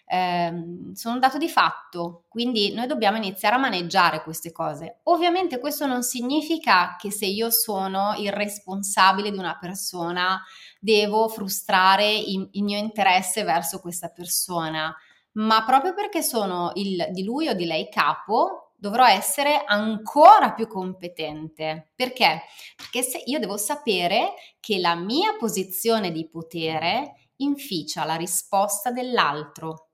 eh, 0.05 0.51
sono 0.93 1.13
un 1.13 1.20
dato 1.22 1.38
di 1.38 1.48
fatto, 1.48 2.25
quindi 2.27 2.74
noi 2.74 2.86
dobbiamo 2.86 3.15
iniziare 3.15 3.55
a 3.55 3.60
maneggiare 3.60 4.24
queste 4.24 4.51
cose. 4.51 5.00
Ovviamente 5.03 5.58
questo 5.58 5.86
non 5.86 6.03
significa 6.03 6.98
che 7.00 7.12
se 7.12 7.25
io 7.25 7.50
sono 7.50 8.13
il 8.17 8.31
responsabile 8.31 9.31
di 9.31 9.38
una 9.38 9.58
persona 9.58 10.43
devo 10.79 11.29
frustrare 11.29 12.12
il, 12.13 12.46
il 12.51 12.63
mio 12.63 12.77
interesse 12.77 13.43
verso 13.43 13.79
questa 13.79 14.10
persona, 14.10 14.93
ma 15.34 15.63
proprio 15.63 15.93
perché 15.93 16.22
sono 16.22 16.72
il, 16.75 17.08
di 17.12 17.24
lui 17.24 17.48
o 17.48 17.53
di 17.53 17.65
lei 17.65 17.88
capo, 17.89 18.71
dovrò 18.82 19.06
essere 19.06 19.64
ancora 19.64 20.54
più 20.54 20.66
competente. 20.66 21.92
Perché? 21.96 22.42
Perché 22.76 23.04
se 23.04 23.22
io 23.26 23.38
devo 23.38 23.56
sapere 23.56 24.34
che 24.60 24.80
la 24.80 24.96
mia 24.96 25.36
posizione 25.38 26.12
di 26.12 26.28
potere 26.28 27.30
inficia 27.38 28.06
la 28.06 28.16
risposta 28.16 28.90
dell'altro 28.90 29.90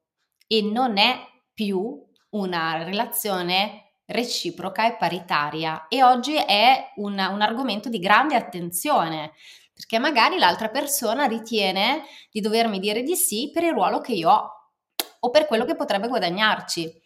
e 0.48 0.62
non 0.62 0.98
è 0.98 1.20
più 1.54 2.02
una 2.30 2.82
relazione 2.86 3.96
reciproca 4.06 4.88
e 4.88 4.96
paritaria. 4.96 5.88
E 5.90 6.02
oggi 6.02 6.36
è 6.36 6.94
un, 6.96 7.12
un 7.12 7.42
argomento 7.42 7.90
di 7.90 8.00
grande 8.00 8.36
attenzione 8.36 9.34
perché 9.74 10.00
magari 10.00 10.38
l'altra 10.38 10.70
persona 10.70 11.26
ritiene 11.26 12.04
di 12.32 12.40
dovermi 12.40 12.80
dire 12.80 13.04
di 13.04 13.18
sì 13.18 13.52
per 13.54 13.64
il 13.64 13.74
ruolo 13.74 14.00
che 14.00 14.14
io 14.14 14.30
ho 14.30 14.52
o 15.20 15.30
per 15.30 15.46
quello 15.46 15.66
che 15.66 15.76
potrebbe 15.76 16.08
guadagnarci 16.08 17.06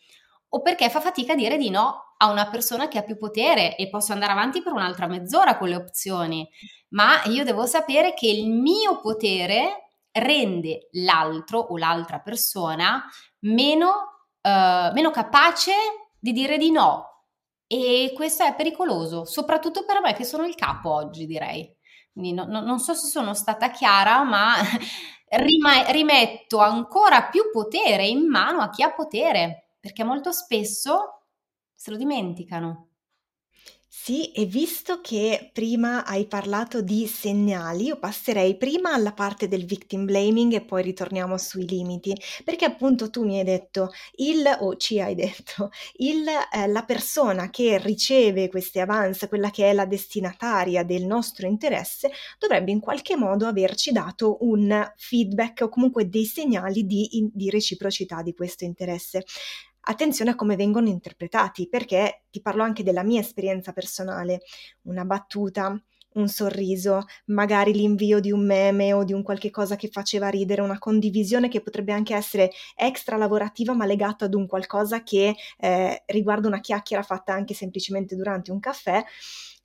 o 0.54 0.62
perché 0.62 0.90
fa 0.90 1.00
fatica 1.00 1.34
a 1.34 1.36
dire 1.36 1.58
di 1.58 1.70
no 1.70 2.16
a 2.18 2.30
una 2.30 2.50
persona 2.50 2.88
che 2.88 2.98
ha 2.98 3.04
più 3.04 3.18
potere 3.18 3.76
e 3.76 3.90
posso 3.90 4.14
andare 4.14 4.32
avanti 4.32 4.62
per 4.62 4.74
un'altra 4.74 5.08
mezz'ora 5.08 5.58
con 5.58 5.70
le 5.70 5.76
opzioni, 5.76 6.48
ma 6.90 7.24
io 7.26 7.44
devo 7.44 7.66
sapere 7.66 8.14
che 8.14 8.28
il 8.28 8.50
mio 8.52 9.00
potere 9.00 9.92
rende 10.12 10.90
l'altro 10.92 11.60
o 11.60 11.78
l'altra 11.78 12.20
persona 12.20 13.04
meno, 13.40 13.88
uh, 14.42 14.94
meno 14.94 15.10
capace 15.10 15.72
di 16.20 16.32
dire 16.32 16.58
di 16.58 16.70
no. 16.70 17.08
E 17.66 18.12
questo 18.14 18.44
è 18.44 18.54
pericoloso, 18.54 19.24
soprattutto 19.24 19.86
per 19.86 20.02
me 20.02 20.14
che 20.14 20.26
sono 20.26 20.46
il 20.46 20.56
capo 20.56 20.92
oggi, 20.92 21.26
direi. 21.26 21.74
No, 22.14 22.44
no, 22.44 22.60
non 22.60 22.80
so 22.80 22.94
se 22.94 23.08
sono 23.08 23.34
stata 23.34 23.72
chiara, 23.72 24.24
ma 24.24 24.56
rimetto 25.30 26.60
ancora 26.60 27.24
più 27.30 27.50
potere 27.52 28.06
in 28.06 28.28
mano 28.28 28.60
a 28.60 28.70
chi 28.70 28.84
ha 28.84 28.92
potere 28.92 29.71
perché 29.82 30.06
molto 30.06 30.32
spesso 30.32 31.26
se 31.76 31.92
lo 31.92 31.98
dimenticano. 31.98 32.92
Sì, 33.94 34.32
e 34.32 34.46
visto 34.46 35.02
che 35.02 35.50
prima 35.54 36.06
hai 36.06 36.26
parlato 36.26 36.82
di 36.82 37.06
segnali, 37.08 37.84
io 37.88 38.00
passerei 38.00 38.56
prima 38.56 38.94
alla 38.94 39.12
parte 39.12 39.50
del 39.50 39.66
victim 39.66 40.06
blaming 40.06 40.54
e 40.54 40.62
poi 40.64 40.82
ritorniamo 40.82 41.38
sui 41.38 41.68
limiti, 41.68 42.16
perché 42.46 42.64
appunto 42.64 43.10
tu 43.10 43.26
mi 43.26 43.38
hai 43.38 43.44
detto, 43.44 43.92
il, 44.16 44.44
o 44.62 44.78
ci 44.78 45.02
hai 45.02 45.14
detto, 45.14 45.72
il, 45.98 46.26
eh, 46.26 46.68
la 46.68 46.84
persona 46.84 47.50
che 47.50 47.78
riceve 47.80 48.48
queste 48.50 48.80
avance, 48.80 49.28
quella 49.28 49.50
che 49.52 49.70
è 49.70 49.74
la 49.74 49.86
destinataria 49.86 50.84
del 50.84 51.06
nostro 51.06 51.46
interesse, 51.46 52.12
dovrebbe 52.40 52.72
in 52.72 52.80
qualche 52.80 53.18
modo 53.18 53.46
averci 53.46 53.92
dato 53.92 54.38
un 54.42 54.90
feedback 54.96 55.64
o 55.64 55.70
comunque 55.70 56.08
dei 56.08 56.26
segnali 56.26 56.86
di, 56.86 57.18
in, 57.18 57.30
di 57.34 57.50
reciprocità 57.50 58.22
di 58.22 58.34
questo 58.34 58.64
interesse 58.64 59.26
attenzione 59.82 60.32
a 60.32 60.36
come 60.36 60.56
vengono 60.56 60.88
interpretati, 60.88 61.68
perché 61.68 62.24
ti 62.30 62.42
parlo 62.42 62.64
anche 62.64 62.84
della 62.84 63.04
mia 63.04 63.20
esperienza 63.20 63.74
personale, 63.74 64.42
una 64.84 65.06
battuta, 65.06 65.82
un 66.14 66.28
sorriso, 66.28 67.06
magari 67.26 67.74
l'invio 67.74 68.20
di 68.20 68.32
un 68.32 68.46
meme 68.46 68.94
o 68.94 69.04
di 69.04 69.14
un 69.14 69.24
qualche 69.24 69.50
cosa 69.50 69.76
che 69.76 69.88
faceva 69.88 70.30
ridere, 70.30 70.62
una 70.62 70.80
condivisione 70.80 71.48
che 71.48 71.62
potrebbe 71.62 71.94
anche 71.94 72.16
essere 72.16 72.52
extra 72.76 73.18
lavorativa 73.18 73.74
ma 73.74 73.86
legata 73.86 74.26
ad 74.26 74.34
un 74.34 74.48
qualcosa 74.48 75.04
che 75.04 75.36
eh, 75.58 76.04
riguarda 76.08 76.48
una 76.48 76.60
chiacchiera 76.60 77.04
fatta 77.04 77.34
anche 77.34 77.54
semplicemente 77.54 78.16
durante 78.16 78.52
un 78.52 78.60
caffè. 78.60 79.04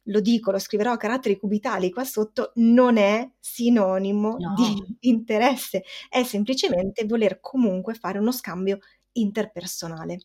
Lo 0.08 0.20
dico, 0.20 0.52
lo 0.52 0.60
scriverò 0.60 0.92
a 0.92 0.96
caratteri 0.96 1.36
cubitali 1.36 1.90
qua 1.90 2.04
sotto, 2.04 2.52
non 2.56 2.96
è 2.96 3.28
sinonimo 3.40 4.36
no. 4.38 4.54
di 4.54 4.96
interesse, 5.10 5.82
è 6.08 6.22
semplicemente 6.22 7.04
voler 7.06 7.40
comunque 7.40 7.94
fare 7.94 8.20
uno 8.20 8.30
scambio 8.30 8.78
interpersonale. 9.20 10.18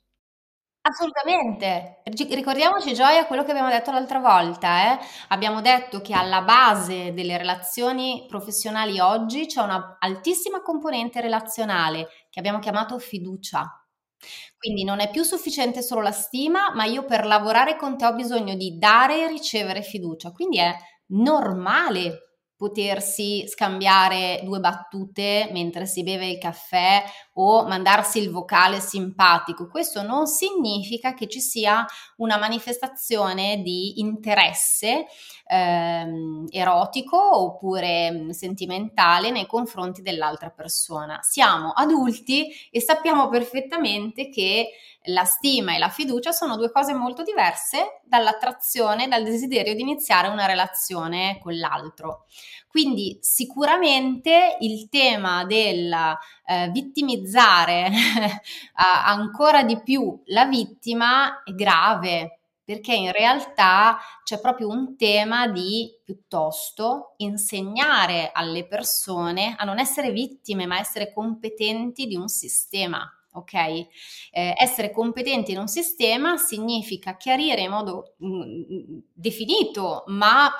Assolutamente. 0.83 2.01
Ricordiamoci, 2.03 2.93
Gioia, 2.95 3.27
quello 3.27 3.43
che 3.43 3.51
abbiamo 3.51 3.69
detto 3.69 3.91
l'altra 3.91 4.17
volta. 4.19 4.93
Eh? 4.93 4.99
Abbiamo 5.27 5.61
detto 5.61 6.01
che 6.01 6.13
alla 6.13 6.41
base 6.41 7.13
delle 7.13 7.37
relazioni 7.37 8.25
professionali 8.27 8.99
oggi 8.99 9.45
c'è 9.45 9.61
una 9.61 9.97
altissima 9.99 10.61
componente 10.63 11.21
relazionale 11.21 12.07
che 12.31 12.39
abbiamo 12.39 12.57
chiamato 12.57 12.97
fiducia. 12.97 13.63
Quindi 14.57 14.83
non 14.83 14.99
è 14.99 15.11
più 15.11 15.23
sufficiente 15.23 15.83
solo 15.83 16.01
la 16.01 16.11
stima, 16.11 16.73
ma 16.73 16.85
io 16.85 17.05
per 17.05 17.25
lavorare 17.25 17.75
con 17.77 17.95
te 17.95 18.05
ho 18.07 18.13
bisogno 18.13 18.55
di 18.55 18.77
dare 18.79 19.23
e 19.25 19.27
ricevere 19.27 19.83
fiducia. 19.83 20.31
Quindi 20.31 20.57
è 20.57 20.75
normale 21.13 22.30
potersi 22.61 23.47
scambiare 23.47 24.41
due 24.43 24.59
battute 24.59 25.49
mentre 25.51 25.87
si 25.87 26.03
beve 26.03 26.27
il 26.27 26.37
caffè 26.37 27.03
o 27.33 27.65
mandarsi 27.65 28.19
il 28.19 28.29
vocale 28.29 28.79
simpatico. 28.79 29.67
Questo 29.67 30.03
non 30.03 30.27
significa 30.27 31.15
che 31.15 31.27
ci 31.27 31.39
sia 31.39 31.83
una 32.17 32.37
manifestazione 32.37 33.63
di 33.63 33.99
interesse 33.99 35.07
ehm, 35.47 36.45
erotico 36.51 37.17
oppure 37.41 38.11
mm, 38.11 38.29
sentimentale 38.29 39.31
nei 39.31 39.47
confronti 39.47 40.03
dell'altra 40.03 40.51
persona. 40.51 41.17
Siamo 41.23 41.71
adulti 41.71 42.47
e 42.69 42.79
sappiamo 42.79 43.27
perfettamente 43.27 44.29
che 44.29 44.69
la 45.05 45.23
stima 45.25 45.75
e 45.75 45.79
la 45.79 45.89
fiducia 45.89 46.31
sono 46.31 46.57
due 46.57 46.71
cose 46.71 46.93
molto 46.93 47.23
diverse 47.23 48.01
dall'attrazione, 48.03 49.07
dal 49.07 49.23
desiderio 49.23 49.73
di 49.73 49.81
iniziare 49.81 50.27
una 50.27 50.45
relazione 50.45 51.39
con 51.41 51.57
l'altro. 51.57 52.25
Quindi 52.67 53.17
sicuramente 53.21 54.57
il 54.59 54.87
tema 54.89 55.43
del 55.45 55.91
eh, 56.45 56.69
vittimizzare 56.69 57.89
ancora 58.75 59.63
di 59.63 59.81
più 59.81 60.21
la 60.27 60.45
vittima 60.45 61.43
è 61.43 61.51
grave 61.51 62.39
perché 62.63 62.93
in 62.93 63.11
realtà 63.11 63.97
c'è 64.23 64.39
proprio 64.39 64.69
un 64.69 64.95
tema 64.95 65.47
di 65.47 65.91
piuttosto 66.05 67.15
insegnare 67.17 68.31
alle 68.33 68.65
persone 68.65 69.55
a 69.57 69.65
non 69.65 69.79
essere 69.79 70.11
vittime 70.11 70.65
ma 70.65 70.79
essere 70.79 71.11
competenti 71.11 72.05
di 72.05 72.15
un 72.15 72.29
sistema 72.29 73.05
ok? 73.33 73.53
Eh, 73.53 73.87
essere 74.57 74.91
competenti 74.91 75.51
in 75.51 75.59
un 75.59 75.67
sistema 75.67 76.37
significa 76.37 77.17
chiarire 77.17 77.61
in 77.61 77.69
modo 77.69 78.15
mh, 78.17 78.27
mm, 78.27 78.97
definito, 79.13 80.03
ma 80.07 80.51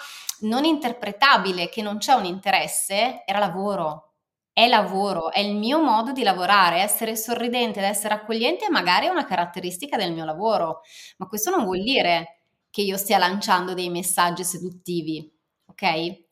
non 0.42 0.64
interpretabile, 0.66 1.70
che 1.70 1.82
non 1.82 1.98
c'è 1.98 2.14
un 2.14 2.26
interesse, 2.26 3.24
era 3.26 3.40
lavoro. 3.40 4.08
È 4.54 4.68
lavoro, 4.68 5.32
è 5.32 5.40
il 5.40 5.56
mio 5.56 5.82
modo 5.82 6.12
di 6.12 6.24
lavorare, 6.24 6.82
essere 6.82 7.16
sorridente 7.16 7.80
ed 7.80 7.86
essere 7.86 8.16
accogliente 8.16 8.70
magari 8.70 9.06
è 9.06 9.10
una 9.10 9.24
caratteristica 9.26 9.96
del 9.96 10.12
mio 10.12 10.26
lavoro, 10.26 10.82
ma 11.18 11.28
questo 11.28 11.50
non 11.52 11.64
vuol 11.64 11.82
dire 11.82 12.42
che 12.70 12.82
io 12.82 12.98
stia 12.98 13.18
lanciando 13.18 13.74
dei 13.74 13.90
messaggi 13.90 14.44
seduttivi, 14.44 15.32
ok? 15.68 16.24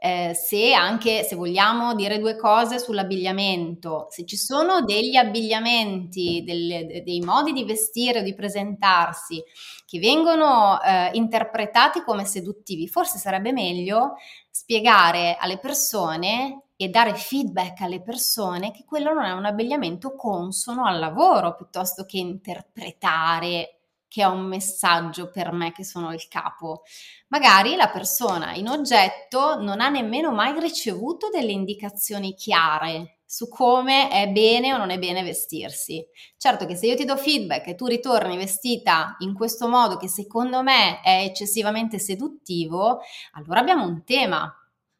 Eh, 0.00 0.32
se 0.34 0.72
anche, 0.72 1.24
se 1.24 1.34
vogliamo 1.34 1.94
dire 1.94 2.20
due 2.20 2.36
cose 2.36 2.78
sull'abbigliamento, 2.78 4.06
se 4.10 4.24
ci 4.24 4.36
sono 4.36 4.82
degli 4.82 5.16
abbigliamenti, 5.16 6.44
delle, 6.44 7.02
dei 7.04 7.20
modi 7.20 7.52
di 7.52 7.64
vestire 7.64 8.20
o 8.20 8.22
di 8.22 8.34
presentarsi 8.34 9.42
che 9.84 9.98
vengono 9.98 10.80
eh, 10.80 11.10
interpretati 11.14 12.02
come 12.02 12.24
seduttivi, 12.24 12.86
forse 12.86 13.18
sarebbe 13.18 13.52
meglio 13.52 14.14
spiegare 14.50 15.36
alle 15.38 15.58
persone 15.58 16.62
e 16.76 16.88
dare 16.88 17.14
feedback 17.14 17.80
alle 17.80 18.00
persone 18.00 18.70
che 18.70 18.84
quello 18.84 19.12
non 19.12 19.24
è 19.24 19.32
un 19.32 19.46
abbigliamento 19.46 20.14
consono 20.14 20.84
al 20.84 21.00
lavoro, 21.00 21.56
piuttosto 21.56 22.04
che 22.04 22.18
interpretare 22.18 23.77
che 24.08 24.22
è 24.22 24.26
un 24.26 24.46
messaggio 24.46 25.30
per 25.30 25.52
me 25.52 25.72
che 25.72 25.84
sono 25.84 26.12
il 26.12 26.26
capo. 26.28 26.82
Magari 27.28 27.76
la 27.76 27.88
persona 27.88 28.54
in 28.54 28.68
oggetto 28.68 29.60
non 29.60 29.80
ha 29.80 29.88
nemmeno 29.88 30.32
mai 30.32 30.58
ricevuto 30.58 31.28
delle 31.28 31.52
indicazioni 31.52 32.34
chiare 32.34 33.18
su 33.30 33.46
come 33.46 34.08
è 34.08 34.26
bene 34.30 34.72
o 34.72 34.78
non 34.78 34.88
è 34.88 34.98
bene 34.98 35.22
vestirsi. 35.22 36.02
Certo 36.38 36.64
che 36.64 36.74
se 36.74 36.86
io 36.86 36.96
ti 36.96 37.04
do 37.04 37.18
feedback 37.18 37.66
e 37.66 37.74
tu 37.74 37.84
ritorni 37.84 38.38
vestita 38.38 39.16
in 39.18 39.34
questo 39.34 39.68
modo 39.68 39.98
che 39.98 40.08
secondo 40.08 40.62
me 40.62 41.02
è 41.02 41.24
eccessivamente 41.24 41.98
seduttivo, 41.98 43.00
allora 43.32 43.60
abbiamo 43.60 43.84
un 43.84 44.02
tema. 44.04 44.50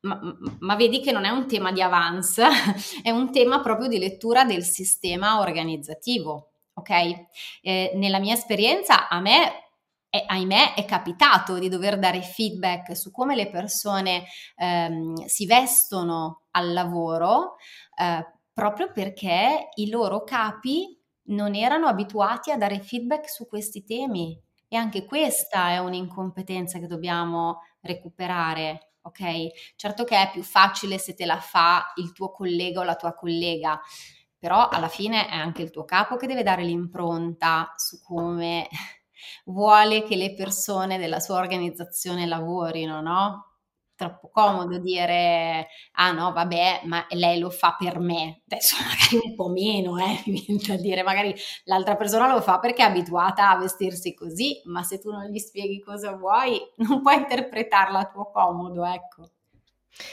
Ma, 0.00 0.20
ma, 0.60 0.76
vedi 0.76 1.00
che 1.00 1.10
non 1.10 1.24
è 1.24 1.30
un 1.30 1.48
tema 1.48 1.72
di 1.72 1.82
avance, 1.82 2.44
è 3.02 3.10
un 3.10 3.32
tema 3.32 3.60
proprio 3.60 3.88
di 3.88 3.98
lettura 3.98 4.44
del 4.44 4.62
sistema 4.62 5.40
organizzativo 5.40 6.47
ok? 6.78 7.26
Eh, 7.62 7.92
nella 7.94 8.18
mia 8.18 8.34
esperienza 8.34 9.08
a 9.08 9.20
me 9.20 9.64
e 10.10 10.24
ahimè 10.26 10.74
è 10.74 10.84
capitato 10.86 11.58
di 11.58 11.68
dover 11.68 11.98
dare 11.98 12.22
feedback 12.22 12.96
su 12.96 13.10
come 13.10 13.34
le 13.34 13.50
persone 13.50 14.24
ehm, 14.56 15.26
si 15.26 15.44
vestono 15.44 16.44
al 16.52 16.72
lavoro 16.72 17.56
eh, 17.94 18.26
proprio 18.52 18.90
perché 18.90 19.68
i 19.74 19.90
loro 19.90 20.24
capi 20.24 20.98
non 21.28 21.54
erano 21.54 21.86
abituati 21.86 22.50
a 22.50 22.56
dare 22.56 22.80
feedback 22.80 23.28
su 23.28 23.46
questi 23.46 23.84
temi 23.84 24.40
e 24.66 24.76
anche 24.76 25.04
questa 25.04 25.70
è 25.70 25.78
un'incompetenza 25.78 26.78
che 26.78 26.86
dobbiamo 26.86 27.62
recuperare. 27.80 28.94
Ok, 29.02 29.74
certo 29.76 30.04
che 30.04 30.20
è 30.20 30.30
più 30.30 30.42
facile 30.42 30.98
se 30.98 31.14
te 31.14 31.24
la 31.24 31.38
fa 31.38 31.92
il 31.96 32.12
tuo 32.12 32.30
collega 32.30 32.80
o 32.80 32.82
la 32.82 32.96
tua 32.96 33.14
collega, 33.14 33.80
però 34.38 34.68
alla 34.68 34.88
fine 34.88 35.28
è 35.28 35.34
anche 35.34 35.62
il 35.62 35.70
tuo 35.70 35.84
capo 35.84 36.16
che 36.16 36.26
deve 36.26 36.42
dare 36.42 36.62
l'impronta 36.64 37.72
su 37.76 38.00
come 38.02 38.68
vuole 39.46 40.02
che 40.04 40.16
le 40.16 40.34
persone 40.34 40.98
della 40.98 41.20
sua 41.20 41.36
organizzazione 41.38 42.26
lavorino, 42.26 43.00
no? 43.00 43.44
Troppo 43.94 44.30
comodo 44.30 44.78
dire, 44.78 45.66
ah 45.94 46.12
no, 46.12 46.30
vabbè, 46.32 46.82
ma 46.84 47.04
lei 47.10 47.40
lo 47.40 47.50
fa 47.50 47.74
per 47.76 47.98
me. 47.98 48.42
Adesso 48.46 48.76
magari 48.86 49.26
un 49.28 49.34
po' 49.34 49.48
meno, 49.48 49.98
eh, 49.98 50.22
mi 50.30 50.40
viene 50.46 50.62
da 50.64 50.76
dire, 50.76 51.02
magari 51.02 51.34
l'altra 51.64 51.96
persona 51.96 52.32
lo 52.32 52.40
fa 52.40 52.60
perché 52.60 52.82
è 52.84 52.86
abituata 52.86 53.50
a 53.50 53.58
vestirsi 53.58 54.14
così, 54.14 54.60
ma 54.66 54.84
se 54.84 55.00
tu 55.00 55.10
non 55.10 55.24
gli 55.26 55.38
spieghi 55.38 55.80
cosa 55.80 56.12
vuoi, 56.14 56.60
non 56.78 57.02
puoi 57.02 57.16
interpretarla 57.16 57.98
a 57.98 58.06
tuo 58.08 58.30
comodo, 58.30 58.84
ecco. 58.84 59.30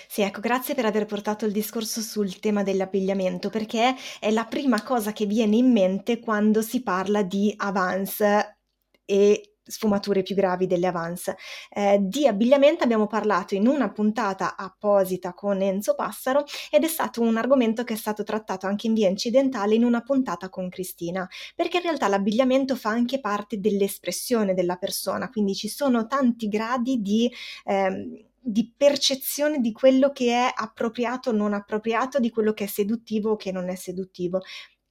Sì, 0.07 0.21
ecco, 0.21 0.39
grazie 0.39 0.73
per 0.73 0.85
aver 0.85 1.05
portato 1.05 1.45
il 1.45 1.51
discorso 1.51 2.01
sul 2.01 2.39
tema 2.39 2.63
dell'abbigliamento, 2.63 3.49
perché 3.49 3.95
è 4.19 4.31
la 4.31 4.45
prima 4.45 4.81
cosa 4.83 5.11
che 5.11 5.25
viene 5.25 5.57
in 5.57 5.71
mente 5.71 6.19
quando 6.19 6.61
si 6.61 6.81
parla 6.81 7.21
di 7.23 7.53
avance 7.57 8.59
e 9.05 9.49
sfumature 9.67 10.21
più 10.23 10.35
gravi 10.35 10.67
delle 10.67 10.87
avance. 10.87 11.37
Eh, 11.71 11.97
di 12.01 12.27
abbigliamento 12.27 12.83
abbiamo 12.83 13.07
parlato 13.07 13.55
in 13.55 13.67
una 13.67 13.91
puntata 13.91 14.55
apposita 14.55 15.33
con 15.33 15.61
Enzo 15.61 15.95
Passaro 15.95 16.43
ed 16.71 16.83
è 16.83 16.87
stato 16.87 17.21
un 17.21 17.35
argomento 17.37 17.83
che 17.83 17.93
è 17.93 17.97
stato 17.97 18.23
trattato 18.23 18.67
anche 18.67 18.87
in 18.87 18.93
via 18.93 19.09
incidentale 19.09 19.75
in 19.75 19.83
una 19.83 20.01
puntata 20.01 20.49
con 20.49 20.69
Cristina, 20.69 21.27
perché 21.55 21.77
in 21.77 21.83
realtà 21.83 22.07
l'abbigliamento 22.07 22.75
fa 22.75 22.89
anche 22.89 23.19
parte 23.19 23.59
dell'espressione 23.59 24.53
della 24.53 24.75
persona, 24.77 25.29
quindi 25.29 25.53
ci 25.55 25.67
sono 25.67 26.07
tanti 26.07 26.47
gradi 26.47 27.01
di... 27.01 27.31
Eh, 27.65 28.25
di 28.47 28.71
percezione 28.75 29.59
di 29.59 29.71
quello 29.71 30.11
che 30.11 30.31
è 30.31 30.51
appropriato 30.53 31.29
o 31.31 31.33
non 31.33 31.53
appropriato, 31.53 32.19
di 32.19 32.29
quello 32.29 32.53
che 32.53 32.65
è 32.65 32.67
seduttivo 32.67 33.31
o 33.31 33.35
che 33.35 33.51
non 33.51 33.69
è 33.69 33.75
seduttivo. 33.75 34.41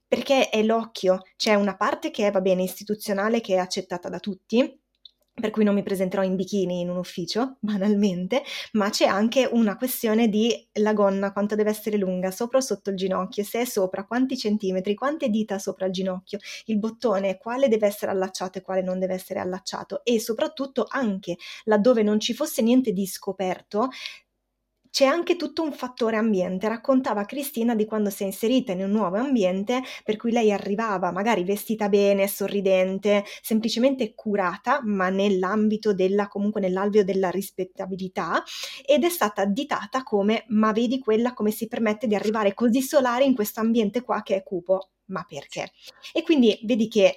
Perché 0.07 0.49
è 0.49 0.63
l'occhio, 0.63 1.21
c'è 1.37 1.55
una 1.55 1.77
parte 1.77 2.11
che 2.11 2.27
è, 2.27 2.31
va 2.33 2.41
bene, 2.41 2.63
istituzionale, 2.65 3.41
che 3.41 3.55
è 3.55 3.59
accettata 3.59 4.09
da 4.09 4.19
tutti, 4.19 4.81
per 5.35 5.51
cui 5.51 5.65
non 5.65 5.75
mi 5.75 5.83
presenterò 5.83 6.23
in 6.23 6.37
bikini 6.37 6.81
in 6.81 6.89
un 6.89 6.97
ufficio, 6.97 7.57
banalmente, 7.61 8.43
ma 8.73 8.91
c'è 8.91 9.07
anche 9.07 9.49
una 9.51 9.77
questione 9.77 10.29
di 10.29 10.53
la 10.75 10.93
gonna, 10.93 11.33
quanto 11.33 11.55
deve 11.55 11.71
essere 11.71 11.97
lunga, 11.97 12.31
sopra 12.31 12.59
o 12.59 12.61
sotto 12.61 12.91
il 12.91 12.97
ginocchio, 12.97 13.43
se 13.43 13.61
è 13.63 13.65
sopra, 13.65 14.07
quanti 14.07 14.37
centimetri, 14.37 14.95
quante 14.95 15.29
dita 15.29 15.59
sopra 15.59 15.87
il 15.87 15.93
ginocchio, 15.93 16.39
il 16.67 16.79
bottone, 16.79 17.37
quale 17.39 17.69
deve 17.69 17.87
essere 17.87 18.11
allacciato 18.13 18.59
e 18.59 18.63
quale 18.63 18.83
non 18.83 18.99
deve 18.99 19.15
essere 19.15 19.41
allacciato 19.41 20.05
e 20.05 20.21
soprattutto 20.21 20.87
anche 20.89 21.37
laddove 21.65 22.03
non 22.03 22.21
ci 22.21 22.33
fosse 22.35 22.63
niente 22.63 22.93
di 22.93 23.07
scoperto, 23.07 23.89
c'è 24.95 25.07
anche 25.07 25.35
tutto 25.35 25.65
un 25.65 25.73
fattore 25.73 26.15
ambiente. 26.15 26.69
Raccontava 26.69 27.25
Cristina 27.25 27.75
di 27.75 27.85
quando 27.85 28.11
si 28.11 28.23
è 28.23 28.27
inserita 28.27 28.71
in 28.71 28.85
un 28.85 28.93
nuovo 28.93 29.17
ambiente, 29.17 29.83
per 30.05 30.17
cui 30.17 30.31
lei 30.31 30.53
arrivava 30.53 31.11
magari 31.11 31.43
vestita 31.43 31.89
bene, 31.89 32.29
sorridente, 32.29 33.25
semplicemente 33.43 34.15
curata, 34.15 34.83
ma 34.85 35.09
nell'ambito 35.09 35.93
della, 35.93 36.29
comunque 36.29 36.61
nell'alveo 36.61 37.03
della 37.03 37.29
rispettabilità, 37.31 38.45
ed 38.87 39.03
è 39.03 39.09
stata 39.09 39.43
additata 39.43 40.05
come, 40.05 40.45
ma 40.51 40.71
vedi 40.71 41.01
quella 41.01 41.35
come 41.35 41.51
si 41.51 41.67
permette 41.67 42.07
di 42.07 42.15
arrivare 42.15 42.55
così 42.55 42.81
solare 42.81 43.25
in 43.25 43.35
questo 43.35 43.59
ambiente 43.59 44.01
qua 44.03 44.23
che 44.23 44.37
è 44.37 44.43
cupo. 44.45 44.91
Ma 45.07 45.25
perché? 45.29 45.73
E 46.13 46.23
quindi 46.23 46.57
vedi 46.63 46.87
che 46.87 47.17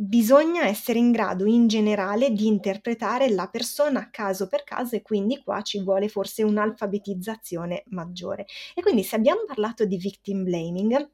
bisogna 0.00 0.64
essere 0.66 1.00
in 1.00 1.10
grado 1.10 1.44
in 1.44 1.66
generale 1.66 2.30
di 2.30 2.46
interpretare 2.46 3.28
la 3.30 3.48
persona 3.48 4.10
caso 4.10 4.46
per 4.46 4.62
caso 4.62 4.94
e 4.94 5.02
quindi 5.02 5.42
qua 5.42 5.60
ci 5.62 5.82
vuole 5.82 6.08
forse 6.08 6.44
un'alfabetizzazione 6.44 7.82
maggiore. 7.88 8.46
E 8.76 8.82
quindi 8.82 9.02
se 9.02 9.16
abbiamo 9.16 9.40
parlato 9.44 9.84
di 9.86 9.96
victim 9.96 10.44
blaming, 10.44 11.10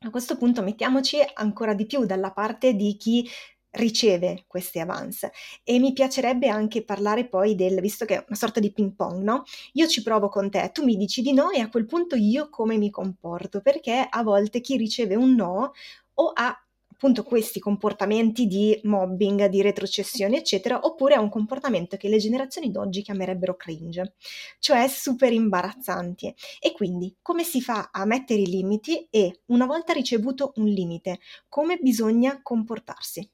a 0.00 0.10
questo 0.10 0.36
punto 0.36 0.62
mettiamoci 0.62 1.18
ancora 1.34 1.72
di 1.74 1.86
più 1.86 2.04
dalla 2.04 2.32
parte 2.32 2.74
di 2.74 2.96
chi 2.96 3.28
riceve 3.76 4.44
queste 4.48 4.80
avance 4.80 5.32
e 5.62 5.78
mi 5.78 5.92
piacerebbe 5.92 6.48
anche 6.48 6.82
parlare 6.84 7.28
poi 7.28 7.54
del, 7.54 7.80
visto 7.80 8.04
che 8.06 8.16
è 8.16 8.24
una 8.26 8.36
sorta 8.36 8.58
di 8.58 8.72
ping 8.72 8.94
pong, 8.96 9.22
no? 9.22 9.44
Io 9.74 9.86
ci 9.86 10.02
provo 10.02 10.28
con 10.28 10.50
te, 10.50 10.70
tu 10.72 10.82
mi 10.84 10.96
dici 10.96 11.22
di 11.22 11.32
no 11.32 11.50
e 11.50 11.60
a 11.60 11.68
quel 11.68 11.86
punto 11.86 12.16
io 12.16 12.48
come 12.48 12.76
mi 12.76 12.90
comporto, 12.90 13.60
perché 13.60 14.04
a 14.08 14.22
volte 14.24 14.60
chi 14.60 14.76
riceve 14.76 15.14
un 15.14 15.34
no 15.34 15.72
o 16.14 16.32
ha 16.34 16.65
appunto 16.96 17.24
questi 17.24 17.60
comportamenti 17.60 18.46
di 18.46 18.80
mobbing, 18.84 19.46
di 19.46 19.60
retrocessione, 19.60 20.38
eccetera, 20.38 20.80
oppure 20.82 21.14
a 21.14 21.20
un 21.20 21.28
comportamento 21.28 21.98
che 21.98 22.08
le 22.08 22.16
generazioni 22.16 22.70
d'oggi 22.70 23.02
chiamerebbero 23.02 23.54
cringe, 23.54 24.14
cioè 24.58 24.88
super 24.88 25.30
imbarazzanti. 25.30 26.34
E 26.58 26.72
quindi 26.72 27.14
come 27.20 27.44
si 27.44 27.60
fa 27.60 27.90
a 27.92 28.06
mettere 28.06 28.40
i 28.40 28.46
limiti 28.46 29.06
e 29.10 29.40
una 29.46 29.66
volta 29.66 29.92
ricevuto 29.92 30.52
un 30.56 30.68
limite, 30.68 31.20
come 31.50 31.76
bisogna 31.76 32.40
comportarsi? 32.42 33.30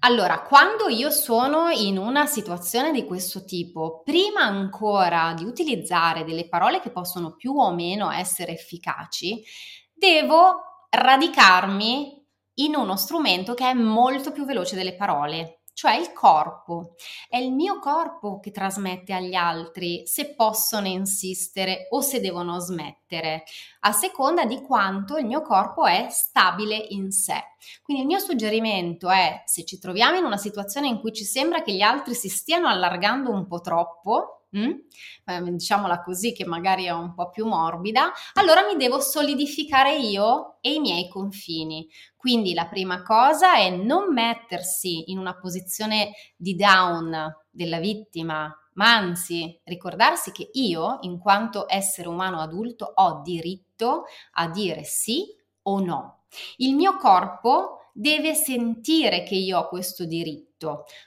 Allora, 0.00 0.42
quando 0.42 0.88
io 0.88 1.10
sono 1.10 1.70
in 1.70 1.96
una 1.96 2.26
situazione 2.26 2.90
di 2.90 3.04
questo 3.06 3.44
tipo, 3.44 4.02
prima 4.04 4.42
ancora 4.42 5.32
di 5.34 5.44
utilizzare 5.44 6.24
delle 6.24 6.48
parole 6.48 6.80
che 6.80 6.90
possono 6.90 7.36
più 7.36 7.52
o 7.52 7.72
meno 7.72 8.10
essere 8.10 8.52
efficaci, 8.52 9.42
devo 9.94 10.88
radicarmi 10.90 12.23
in 12.54 12.74
uno 12.76 12.96
strumento 12.96 13.54
che 13.54 13.68
è 13.68 13.74
molto 13.74 14.32
più 14.32 14.44
veloce 14.44 14.76
delle 14.76 14.94
parole, 14.94 15.60
cioè 15.74 15.96
il 15.96 16.12
corpo. 16.12 16.94
È 17.28 17.36
il 17.36 17.52
mio 17.52 17.78
corpo 17.80 18.38
che 18.38 18.52
trasmette 18.52 19.12
agli 19.12 19.34
altri 19.34 20.06
se 20.06 20.34
possono 20.34 20.86
insistere 20.86 21.88
o 21.90 22.00
se 22.00 22.20
devono 22.20 22.58
smettere, 22.60 23.42
a 23.80 23.92
seconda 23.92 24.44
di 24.44 24.62
quanto 24.62 25.16
il 25.16 25.26
mio 25.26 25.42
corpo 25.42 25.84
è 25.84 26.06
stabile 26.10 26.76
in 26.90 27.10
sé. 27.10 27.42
Quindi 27.82 28.04
il 28.04 28.08
mio 28.08 28.20
suggerimento 28.20 29.10
è, 29.10 29.42
se 29.46 29.64
ci 29.64 29.78
troviamo 29.78 30.16
in 30.16 30.24
una 30.24 30.36
situazione 30.36 30.86
in 30.88 31.00
cui 31.00 31.12
ci 31.12 31.24
sembra 31.24 31.62
che 31.62 31.72
gli 31.72 31.82
altri 31.82 32.14
si 32.14 32.28
stiano 32.28 32.68
allargando 32.68 33.30
un 33.30 33.46
po' 33.46 33.60
troppo, 33.60 34.43
Mm? 34.56 34.70
Eh, 35.24 35.42
diciamola 35.52 36.02
così, 36.02 36.32
che 36.32 36.44
magari 36.44 36.84
è 36.84 36.90
un 36.90 37.12
po' 37.14 37.30
più 37.30 37.46
morbida, 37.46 38.12
allora 38.34 38.64
mi 38.64 38.76
devo 38.76 39.00
solidificare 39.00 39.96
io 39.96 40.58
e 40.60 40.74
i 40.74 40.80
miei 40.80 41.08
confini. 41.08 41.88
Quindi 42.16 42.54
la 42.54 42.66
prima 42.66 43.02
cosa 43.02 43.56
è 43.56 43.70
non 43.70 44.12
mettersi 44.12 45.10
in 45.10 45.18
una 45.18 45.36
posizione 45.36 46.12
di 46.36 46.54
down 46.54 47.34
della 47.50 47.78
vittima, 47.78 48.54
ma 48.74 48.94
anzi 48.94 49.60
ricordarsi 49.64 50.32
che 50.32 50.50
io, 50.52 50.98
in 51.02 51.18
quanto 51.18 51.66
essere 51.68 52.08
umano 52.08 52.40
adulto, 52.40 52.92
ho 52.94 53.20
diritto 53.22 54.04
a 54.32 54.48
dire 54.48 54.84
sì 54.84 55.24
o 55.62 55.80
no. 55.80 56.24
Il 56.56 56.74
mio 56.74 56.96
corpo 56.96 57.90
deve 57.92 58.34
sentire 58.34 59.22
che 59.22 59.36
io 59.36 59.58
ho 59.58 59.68
questo 59.68 60.04
diritto. 60.04 60.53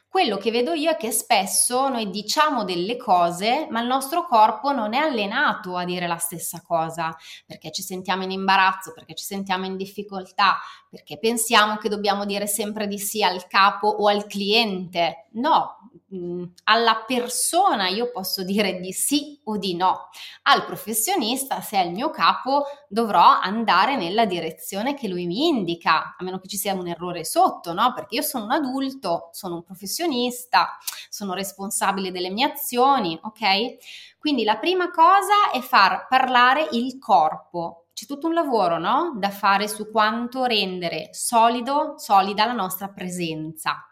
Quello 0.07 0.37
che 0.37 0.51
vedo 0.51 0.73
io 0.73 0.89
è 0.89 0.97
che 0.97 1.11
spesso 1.11 1.89
noi 1.89 2.09
diciamo 2.09 2.63
delle 2.63 2.97
cose, 2.97 3.67
ma 3.69 3.81
il 3.81 3.87
nostro 3.87 4.25
corpo 4.25 4.71
non 4.71 4.93
è 4.93 4.97
allenato 4.97 5.75
a 5.75 5.83
dire 5.85 6.07
la 6.07 6.17
stessa 6.17 6.61
cosa, 6.65 7.15
perché 7.45 7.71
ci 7.71 7.81
sentiamo 7.81 8.23
in 8.23 8.31
imbarazzo, 8.31 8.93
perché 8.93 9.13
ci 9.13 9.25
sentiamo 9.25 9.65
in 9.65 9.77
difficoltà, 9.77 10.57
perché 10.89 11.19
pensiamo 11.19 11.77
che 11.77 11.89
dobbiamo 11.89 12.25
dire 12.25 12.47
sempre 12.47 12.87
di 12.87 12.97
sì 12.97 13.21
al 13.21 13.47
capo 13.47 13.87
o 13.87 14.07
al 14.07 14.25
cliente. 14.25 15.27
No, 15.33 15.77
Mm, 16.15 16.45
alla 16.63 17.03
persona 17.05 17.89
io 17.89 18.11
posso 18.11 18.41
dire 18.43 18.79
di 18.79 18.93
sì 18.93 19.41
o 19.43 19.57
di 19.57 19.75
no. 19.75 20.07
Al 20.43 20.63
professionista, 20.63 21.59
se 21.59 21.81
è 21.81 21.85
il 21.85 21.91
mio 21.91 22.11
capo, 22.11 22.63
dovrò 22.87 23.39
andare 23.41 23.97
nella 23.97 24.25
direzione 24.25 24.93
che 24.93 25.09
lui 25.09 25.25
mi 25.25 25.47
indica, 25.47 26.15
a 26.17 26.23
meno 26.23 26.39
che 26.39 26.47
ci 26.47 26.55
sia 26.55 26.73
un 26.73 26.87
errore 26.87 27.25
sotto, 27.25 27.73
no? 27.73 27.91
Perché 27.93 28.15
io 28.15 28.21
sono 28.21 28.45
un 28.45 28.51
adulto, 28.51 29.29
sono 29.33 29.46
un 29.55 29.63
professionista, 29.63 30.77
sono 31.09 31.33
responsabile 31.33 32.11
delle 32.11 32.29
mie 32.29 32.51
azioni, 32.51 33.17
ok? 33.21 33.77
Quindi 34.17 34.43
la 34.43 34.57
prima 34.57 34.91
cosa 34.91 35.51
è 35.51 35.61
far 35.61 36.07
parlare 36.07 36.67
il 36.71 36.97
corpo. 36.99 37.87
C'è 37.93 38.05
tutto 38.05 38.27
un 38.27 38.33
lavoro, 38.33 38.77
no? 38.77 39.15
Da 39.17 39.29
fare 39.29 39.67
su 39.67 39.89
quanto 39.89 40.45
rendere 40.45 41.09
solido, 41.13 41.95
solida 41.97 42.45
la 42.45 42.53
nostra 42.53 42.89
presenza. 42.89 43.85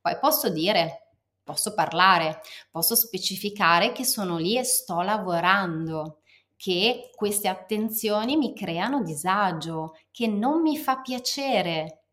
Poi 0.00 0.18
posso 0.18 0.50
dire 0.50 1.06
posso 1.46 1.74
parlare, 1.74 2.40
posso 2.72 2.96
specificare 2.96 3.92
che 3.92 4.04
sono 4.04 4.36
lì 4.36 4.58
e 4.58 4.64
sto 4.64 5.00
lavorando, 5.02 6.22
che 6.56 7.10
queste 7.14 7.46
attenzioni 7.46 8.36
mi 8.36 8.52
creano 8.52 9.04
disagio, 9.04 9.96
che 10.10 10.26
non 10.26 10.60
mi 10.60 10.76
fa 10.76 11.00
piacere 11.00 12.05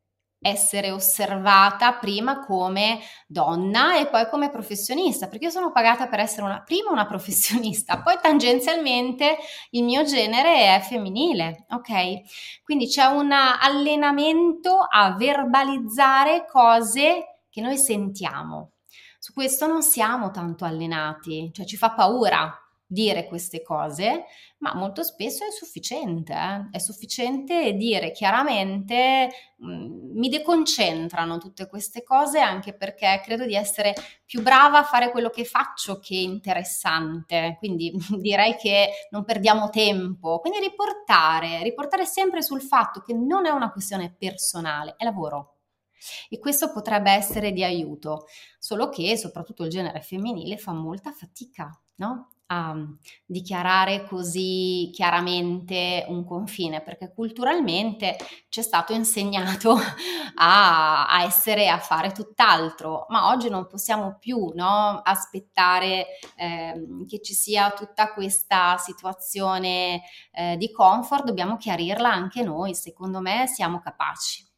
essere 0.43 0.91
osservata 0.91 1.93
prima 1.93 2.39
come 2.39 2.99
donna 3.25 3.97
e 3.97 4.07
poi 4.07 4.27
come 4.29 4.51
professionista, 4.51 5.27
perché 5.27 5.45
io 5.45 5.51
sono 5.51 5.71
pagata 5.71 6.07
per 6.07 6.19
essere 6.19 6.43
una, 6.43 6.61
prima 6.61 6.91
una 6.91 7.07
professionista, 7.07 8.01
poi 8.01 8.17
tangenzialmente 8.21 9.37
il 9.71 9.83
mio 9.83 10.03
genere 10.03 10.75
è 10.75 10.79
femminile, 10.81 11.65
ok? 11.69 12.61
Quindi 12.63 12.87
c'è 12.87 13.05
un 13.05 13.31
allenamento 13.31 14.85
a 14.87 15.15
verbalizzare 15.15 16.45
cose 16.45 17.39
che 17.49 17.61
noi 17.61 17.77
sentiamo, 17.77 18.73
su 19.19 19.33
questo 19.33 19.67
non 19.67 19.81
siamo 19.81 20.31
tanto 20.31 20.65
allenati, 20.65 21.49
cioè 21.53 21.65
ci 21.65 21.77
fa 21.77 21.91
paura 21.91 22.62
dire 22.93 23.25
queste 23.25 23.61
cose, 23.61 24.25
ma 24.59 24.73
molto 24.75 25.03
spesso 25.03 25.43
è 25.45 25.51
sufficiente, 25.51 26.31
eh? 26.31 26.69
è 26.71 26.77
sufficiente 26.77 27.73
dire 27.73 28.11
chiaramente, 28.11 29.29
mh, 29.57 29.67
mm, 29.67 30.17
mi 30.17 30.29
deconcentrano 30.29 31.37
tutte 31.39 31.67
queste 31.67 32.03
cose 32.03 32.39
anche 32.39 32.73
perché 32.73 33.21
credo 33.23 33.45
di 33.45 33.55
essere 33.55 33.93
più 34.23 34.41
brava 34.41 34.79
a 34.79 34.83
fare 34.83 35.11
quello 35.11 35.29
che 35.29 35.43
faccio 35.43 35.99
che 35.99 36.15
interessante, 36.15 37.57
quindi 37.59 37.91
direi 38.21 38.55
che 38.55 38.89
non 39.09 39.25
perdiamo 39.25 39.69
tempo, 39.69 40.39
quindi 40.39 40.59
riportare, 40.59 41.63
riportare 41.63 42.05
sempre 42.05 42.41
sul 42.41 42.61
fatto 42.61 43.01
che 43.01 43.13
non 43.13 43.45
è 43.45 43.49
una 43.49 43.71
questione 43.71 44.15
personale, 44.17 44.93
è 44.97 45.03
lavoro 45.03 45.57
e 46.29 46.39
questo 46.39 46.71
potrebbe 46.71 47.11
essere 47.11 47.51
di 47.51 47.63
aiuto, 47.63 48.25
solo 48.59 48.89
che 48.89 49.17
soprattutto 49.17 49.63
il 49.63 49.69
genere 49.69 50.01
femminile 50.01 50.57
fa 50.57 50.73
molta 50.73 51.11
fatica, 51.11 51.69
no? 51.95 52.32
A 52.53 52.75
dichiarare 53.25 54.05
così 54.05 54.91
chiaramente 54.93 56.05
un 56.07 56.23
confine, 56.23 56.81
perché 56.81 57.11
culturalmente 57.13 58.17
ci 58.49 58.59
è 58.59 58.63
stato 58.63 58.93
insegnato 58.93 59.75
a, 60.35 61.07
a 61.07 61.23
essere, 61.23 61.69
a 61.69 61.79
fare 61.79 62.11
tutt'altro, 62.11 63.05
ma 63.09 63.29
oggi 63.29 63.49
non 63.49 63.67
possiamo 63.67 64.17
più 64.19 64.51
no, 64.53 65.01
aspettare 65.03 66.05
eh, 66.35 67.05
che 67.07 67.21
ci 67.21 67.33
sia 67.33 67.71
tutta 67.71 68.13
questa 68.13 68.77
situazione 68.77 70.03
eh, 70.31 70.55
di 70.57 70.71
comfort, 70.71 71.23
dobbiamo 71.23 71.57
chiarirla 71.57 72.11
anche 72.11 72.43
noi, 72.43 72.75
secondo 72.75 73.19
me 73.19 73.47
siamo 73.47 73.79
capaci. 73.79 74.52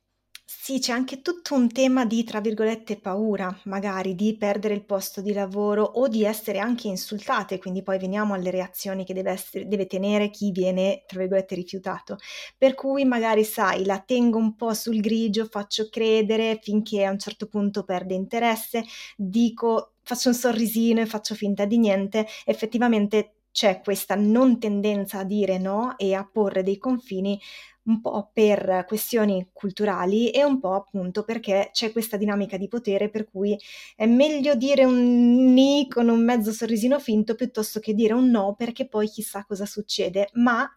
Sì, 0.67 0.79
c'è 0.79 0.93
anche 0.93 1.21
tutto 1.21 1.53
un 1.53 1.71
tema 1.71 2.05
di, 2.05 2.23
tra 2.23 2.41
virgolette, 2.41 2.97
paura, 2.99 3.55
magari 3.65 4.15
di 4.15 4.35
perdere 4.35 4.73
il 4.73 4.83
posto 4.83 5.21
di 5.21 5.31
lavoro 5.31 5.83
o 5.83 6.07
di 6.07 6.23
essere 6.25 6.57
anche 6.57 6.87
insultate, 6.87 7.59
quindi 7.59 7.83
poi 7.83 7.99
veniamo 7.99 8.33
alle 8.33 8.49
reazioni 8.49 9.05
che 9.05 9.13
deve, 9.13 9.29
essere, 9.29 9.67
deve 9.67 9.85
tenere 9.85 10.31
chi 10.31 10.49
viene, 10.51 11.03
tra 11.05 11.19
virgolette, 11.19 11.53
rifiutato. 11.53 12.17
Per 12.57 12.73
cui 12.73 13.05
magari, 13.05 13.43
sai, 13.43 13.85
la 13.85 13.99
tengo 13.99 14.39
un 14.39 14.55
po' 14.55 14.73
sul 14.73 15.01
grigio, 15.01 15.45
faccio 15.45 15.87
credere 15.87 16.57
finché 16.59 17.03
a 17.05 17.11
un 17.11 17.19
certo 17.19 17.45
punto 17.45 17.83
perde 17.83 18.15
interesse, 18.15 18.83
dico, 19.15 19.93
faccio 20.01 20.29
un 20.29 20.35
sorrisino 20.35 20.99
e 21.01 21.05
faccio 21.05 21.35
finta 21.35 21.65
di 21.65 21.77
niente, 21.77 22.25
effettivamente 22.43 23.33
c'è 23.55 23.79
questa 23.81 24.15
non 24.15 24.59
tendenza 24.59 25.19
a 25.19 25.23
dire 25.23 25.57
no 25.59 25.97
e 25.97 26.13
a 26.13 26.27
porre 26.29 26.61
dei 26.63 26.77
confini 26.77 27.39
un 27.85 28.01
po' 28.01 28.29
per 28.33 28.85
questioni 28.87 29.49
culturali 29.53 30.31
e 30.31 30.43
un 30.43 30.59
po' 30.59 30.73
appunto 30.73 31.23
perché 31.23 31.69
c'è 31.71 31.91
questa 31.91 32.17
dinamica 32.17 32.57
di 32.57 32.67
potere 32.67 33.09
per 33.09 33.29
cui 33.29 33.57
è 33.95 34.05
meglio 34.05 34.55
dire 34.55 34.85
un 34.85 35.53
ni 35.53 35.87
con 35.87 36.09
un 36.09 36.23
mezzo 36.23 36.51
sorrisino 36.51 36.99
finto 36.99 37.35
piuttosto 37.35 37.79
che 37.79 37.93
dire 37.93 38.13
un 38.13 38.29
no 38.29 38.55
perché 38.55 38.87
poi 38.87 39.07
chissà 39.07 39.45
cosa 39.45 39.65
succede, 39.65 40.29
ma 40.33 40.67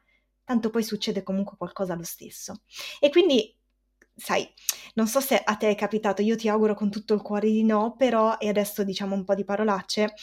tanto 0.44 0.71
poi 0.71 0.83
succede 0.83 1.23
comunque 1.23 1.57
qualcosa 1.57 1.94
lo 1.94 2.05
stesso. 2.05 2.62
E 3.01 3.11
quindi 3.11 3.55
sai, 4.14 4.47
non 4.94 5.07
so 5.07 5.21
se 5.21 5.37
a 5.37 5.57
te 5.57 5.71
è 5.71 5.75
capitato, 5.75 6.23
io 6.23 6.37
ti 6.37 6.49
auguro 6.49 6.75
con 6.75 6.90
tutto 6.90 7.14
il 7.14 7.23
cuore 7.23 7.49
di 7.51 7.64
no, 7.64 7.94
però, 7.97 8.37
e 8.38 8.49
adesso 8.49 8.83
diciamo 8.85 9.14
un 9.14 9.25
po' 9.25 9.35
di 9.35 9.44
parolacce, 9.44 10.14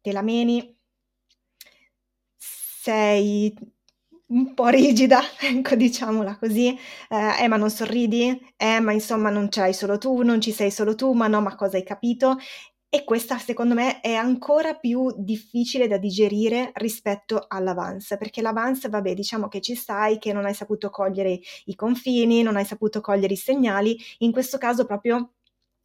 te 0.00 0.12
la 0.12 0.22
meni, 0.22 0.76
sei 2.38 3.54
un 4.32 4.54
po' 4.54 4.68
rigida, 4.68 5.20
ecco 5.40 5.74
diciamola 5.74 6.36
così, 6.38 6.68
eh, 7.08 7.44
eh 7.44 7.48
ma 7.48 7.56
non 7.56 7.70
sorridi, 7.70 8.38
eh 8.56 8.80
ma 8.80 8.92
insomma 8.92 9.30
non 9.30 9.48
c'hai 9.48 9.74
solo 9.74 9.98
tu, 9.98 10.22
non 10.22 10.40
ci 10.40 10.52
sei 10.52 10.70
solo 10.70 10.94
tu, 10.94 11.12
ma 11.12 11.26
no, 11.28 11.40
ma 11.40 11.54
cosa 11.54 11.76
hai 11.76 11.84
capito? 11.84 12.36
E 12.94 13.04
questa 13.04 13.38
secondo 13.38 13.74
me 13.74 14.00
è 14.00 14.12
ancora 14.14 14.74
più 14.74 15.12
difficile 15.16 15.88
da 15.88 15.96
digerire 15.98 16.72
rispetto 16.74 17.44
all'avance, 17.48 18.18
perché 18.18 18.42
l'avance, 18.42 18.88
vabbè, 18.88 19.14
diciamo 19.14 19.48
che 19.48 19.60
ci 19.62 19.74
stai, 19.74 20.18
che 20.18 20.32
non 20.32 20.44
hai 20.46 20.54
saputo 20.54 20.90
cogliere 20.90 21.40
i 21.66 21.74
confini, 21.74 22.42
non 22.42 22.56
hai 22.56 22.64
saputo 22.66 23.00
cogliere 23.00 23.32
i 23.34 23.36
segnali, 23.36 23.96
in 24.18 24.30
questo 24.32 24.58
caso 24.58 24.84
proprio 24.86 25.32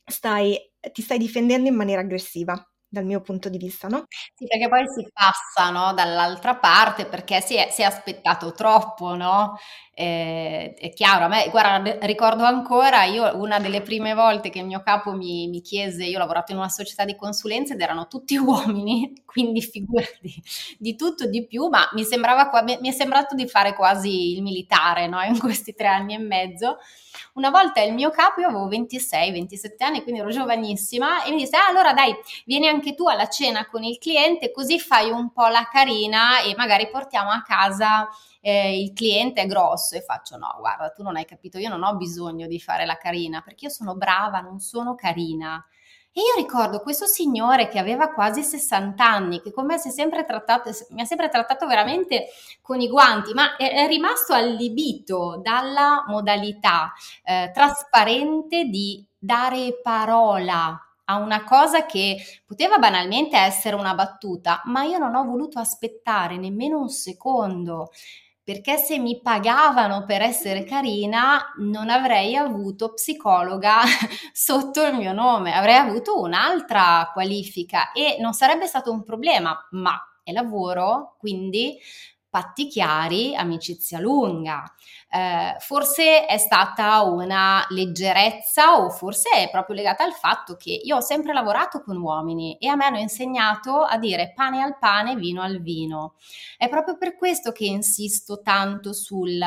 stai, 0.05 0.57
ti 0.91 1.01
stai 1.01 1.17
difendendo 1.17 1.69
in 1.69 1.75
maniera 1.75 2.01
aggressiva 2.01 2.61
dal 2.89 3.05
mio 3.05 3.21
punto 3.21 3.49
di 3.49 3.57
vista, 3.57 3.87
no? 3.87 4.05
Sì, 4.35 4.45
perché 4.47 4.67
poi 4.69 4.83
si 4.87 5.07
passa, 5.13 5.69
no, 5.71 5.93
dall'altra 5.93 6.55
parte 6.57 7.05
perché 7.07 7.41
si 7.41 7.55
è, 7.55 7.69
si 7.71 7.81
è 7.81 7.85
aspettato 7.85 8.51
troppo, 8.53 9.15
no? 9.15 9.57
Eh, 9.99 10.75
è 10.77 10.93
chiaro, 10.93 11.25
a 11.25 11.27
me, 11.27 11.49
guarda, 11.49 11.97
ricordo 12.01 12.43
ancora, 12.43 13.05
io 13.05 13.35
una 13.35 13.57
delle 13.57 13.81
prime 13.81 14.13
volte 14.13 14.51
che 14.51 14.59
il 14.59 14.67
mio 14.67 14.83
capo 14.83 15.11
mi, 15.13 15.47
mi 15.47 15.59
chiese, 15.61 16.05
io 16.05 16.17
ho 16.17 16.19
lavorato 16.19 16.51
in 16.51 16.59
una 16.59 16.69
società 16.69 17.03
di 17.03 17.15
consulenze 17.15 17.73
ed 17.73 17.81
erano 17.81 18.05
tutti 18.05 18.37
uomini, 18.37 19.23
quindi 19.25 19.59
figurati 19.59 20.39
di 20.77 20.95
tutto 20.95 21.25
di 21.25 21.47
più, 21.47 21.67
ma 21.69 21.89
mi, 21.93 22.03
sembrava, 22.03 22.51
mi 22.79 22.87
è 22.87 22.91
sembrato 22.91 23.33
di 23.33 23.47
fare 23.47 23.73
quasi 23.73 24.35
il 24.35 24.43
militare 24.43 25.07
no? 25.07 25.19
in 25.23 25.39
questi 25.39 25.73
tre 25.73 25.87
anni 25.87 26.13
e 26.13 26.19
mezzo. 26.19 26.77
Una 27.33 27.49
volta 27.49 27.81
il 27.81 27.95
mio 27.95 28.11
capo, 28.11 28.41
io 28.41 28.49
avevo 28.49 28.67
26, 28.67 29.31
27 29.31 29.83
anni, 29.83 30.03
quindi 30.03 30.21
ero 30.21 30.29
giovanissima, 30.29 31.23
e 31.23 31.31
mi 31.31 31.37
disse, 31.37 31.55
ah, 31.55 31.69
allora 31.69 31.93
dai, 31.93 32.13
vieni 32.45 32.67
anche 32.67 32.93
tu 32.93 33.07
alla 33.07 33.27
cena 33.27 33.65
con 33.65 33.83
il 33.83 33.97
cliente, 33.97 34.51
così 34.51 34.79
fai 34.79 35.09
un 35.09 35.31
po' 35.31 35.47
la 35.47 35.67
carina 35.71 36.41
e 36.41 36.53
magari 36.55 36.87
portiamo 36.87 37.31
a 37.31 37.41
casa 37.41 38.07
eh, 38.41 38.79
il 38.81 38.93
cliente 38.93 39.41
è 39.41 39.45
grosso 39.47 39.95
e 39.95 40.01
faccio 40.01 40.37
no, 40.37 40.55
guarda, 40.59 40.89
tu 40.89 41.03
non 41.03 41.15
hai 41.15 41.25
capito, 41.25 41.57
io 41.57 41.69
non 41.69 41.83
ho 41.83 41.95
bisogno 41.95 42.47
di 42.47 42.59
fare 42.59 42.85
la 42.85 42.97
carina 42.97 43.41
perché 43.41 43.65
io 43.65 43.71
sono 43.71 43.95
brava, 43.95 44.39
non 44.39 44.59
sono 44.59 44.95
carina. 44.95 45.63
E 46.17 46.21
io 46.21 46.33
ricordo 46.35 46.81
questo 46.81 47.05
signore 47.05 47.67
che 47.67 47.77
aveva 47.77 48.09
quasi 48.09 48.41
60 48.41 49.05
anni, 49.05 49.39
che 49.39 49.51
con 49.51 49.67
me 49.67 49.77
trattato, 50.25 50.71
mi 50.89 51.01
ha 51.01 51.05
sempre 51.05 51.29
trattato 51.29 51.67
veramente 51.67 52.29
con 52.59 52.81
i 52.81 52.89
guanti, 52.89 53.33
ma 53.33 53.55
è, 53.55 53.71
è 53.71 53.87
rimasto 53.87 54.33
allibito 54.33 55.39
dalla 55.43 56.05
modalità 56.07 56.91
eh, 57.23 57.51
trasparente 57.53 58.63
di 58.63 59.07
dare 59.15 59.79
parola 59.83 60.81
a 61.09 61.17
una 61.17 61.43
cosa 61.43 61.85
che 61.85 62.17
poteva 62.45 62.79
banalmente 62.79 63.37
essere 63.37 63.75
una 63.75 63.93
battuta, 63.93 64.61
ma 64.65 64.83
io 64.83 64.97
non 64.97 65.13
ho 65.13 65.23
voluto 65.23 65.59
aspettare 65.59 66.37
nemmeno 66.37 66.79
un 66.79 66.89
secondo 66.89 67.91
perché 68.47 68.77
se 68.77 68.97
mi 68.97 69.19
pagavano 69.19 70.05
per 70.05 70.21
essere 70.21 70.63
carina 70.63 71.53
non 71.57 71.89
avrei 71.89 72.37
avuto 72.37 72.93
psicologa 72.93 73.81
sotto 74.31 74.85
il 74.85 74.95
mio 74.95 75.11
nome, 75.11 75.53
avrei 75.53 75.75
avuto 75.75 76.21
un'altra 76.21 77.09
qualifica 77.11 77.91
e 77.91 78.15
non 78.21 78.31
sarebbe 78.31 78.65
stato 78.65 78.89
un 78.89 79.03
problema, 79.03 79.53
ma 79.71 80.01
è 80.23 80.31
lavoro, 80.31 81.17
quindi 81.19 81.77
patti 82.29 82.67
chiari, 82.67 83.35
amicizia 83.35 83.99
lunga. 83.99 84.63
Eh, 85.09 85.55
forse 85.59 86.25
è 86.25 86.37
stata 86.37 87.01
una 87.03 87.65
leggerezza 87.69 88.79
o 88.79 88.89
forse 88.89 89.29
è 89.29 89.49
proprio 89.49 89.75
legata 89.75 90.03
al 90.03 90.13
fatto 90.13 90.55
che 90.55 90.71
io 90.83 90.97
ho 90.97 91.01
sempre 91.01 91.33
lavorato 91.33 91.81
con 91.81 91.97
uomini 91.97 92.57
e 92.57 92.67
a 92.67 92.75
me 92.75 92.85
hanno 92.85 92.99
insegnato 92.99 93.81
a 93.81 93.97
dire 93.97 94.33
pane 94.35 94.61
al 94.61 94.77
pane, 94.77 95.15
vino 95.15 95.41
al 95.41 95.61
vino. 95.61 96.15
È 96.57 96.67
proprio 96.69 96.97
per 96.97 97.15
questo 97.15 97.51
che 97.51 97.65
insisto 97.65 98.41
tanto 98.41 98.93
sul 98.93 99.39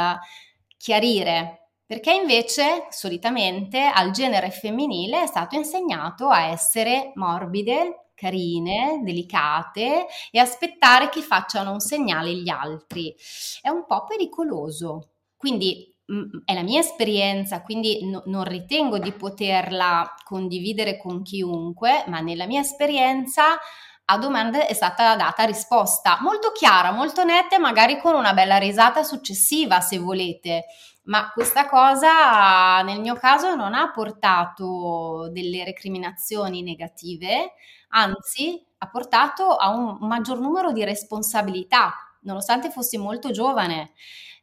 chiarire 0.76 1.60
perché 1.90 2.12
invece 2.12 2.86
solitamente 2.90 3.82
al 3.82 4.12
genere 4.12 4.52
femminile 4.52 5.22
è 5.22 5.26
stato 5.26 5.56
insegnato 5.56 6.28
a 6.28 6.42
essere 6.44 7.10
morbide, 7.16 8.09
carine, 8.20 9.00
delicate 9.02 10.06
e 10.30 10.38
aspettare 10.38 11.08
che 11.08 11.22
facciano 11.22 11.72
un 11.72 11.80
segnale 11.80 12.34
gli 12.34 12.50
altri. 12.50 13.14
È 13.62 13.70
un 13.70 13.86
po' 13.86 14.04
pericoloso. 14.04 15.12
Quindi 15.36 15.90
mh, 16.04 16.14
mm, 16.14 16.24
è 16.44 16.52
la 16.52 16.62
mia 16.62 16.80
esperienza, 16.80 17.62
quindi 17.62 18.04
no, 18.04 18.22
non 18.26 18.44
ritengo 18.44 18.98
di 18.98 19.12
poterla 19.12 20.14
condividere 20.22 20.98
con 20.98 21.22
chiunque, 21.22 22.04
ma 22.08 22.20
nella 22.20 22.46
mia 22.46 22.60
esperienza 22.60 23.58
a 24.12 24.18
domande 24.18 24.66
è 24.66 24.74
stata 24.74 25.14
data 25.14 25.44
risposta 25.44 26.18
molto 26.20 26.50
chiara, 26.50 26.90
molto 26.90 27.24
netta 27.24 27.54
e 27.54 27.60
magari 27.60 27.98
con 28.00 28.14
una 28.14 28.34
bella 28.34 28.58
risata 28.58 29.04
successiva 29.04 29.80
se 29.80 29.98
volete. 29.98 30.64
Ma 31.04 31.30
questa 31.32 31.68
cosa 31.68 32.82
nel 32.82 33.00
mio 33.00 33.14
caso 33.14 33.54
non 33.54 33.74
ha 33.74 33.90
portato 33.90 35.28
delle 35.32 35.64
recriminazioni 35.64 36.62
negative, 36.62 37.54
anzi 37.88 38.64
ha 38.78 38.88
portato 38.88 39.56
a 39.56 39.70
un 39.70 39.96
maggior 40.00 40.38
numero 40.38 40.72
di 40.72 40.84
responsabilità, 40.84 41.94
nonostante 42.22 42.70
fossi 42.70 42.96
molto 42.98 43.30
giovane. 43.30 43.92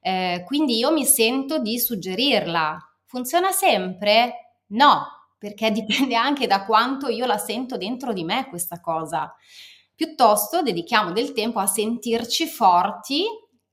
Eh, 0.02 0.44
quindi 0.46 0.78
io 0.78 0.92
mi 0.92 1.06
sento 1.06 1.60
di 1.60 1.80
suggerirla. 1.80 2.78
Funziona 3.06 3.52
sempre? 3.52 4.56
No, 4.68 5.06
perché 5.38 5.72
dipende 5.72 6.16
anche 6.16 6.48
da 6.48 6.66
quanto 6.66 7.08
io 7.08 7.26
la 7.26 7.38
sento 7.38 7.78
dentro 7.78 8.14
di 8.14 8.24
me 8.24 8.48
questa 8.50 8.80
cosa. 8.80 9.34
Piuttosto 9.96 10.62
dedichiamo 10.62 11.12
del 11.12 11.34
tempo 11.34 11.60
a 11.60 11.66
sentirci 11.66 12.46
forti, 12.46 13.26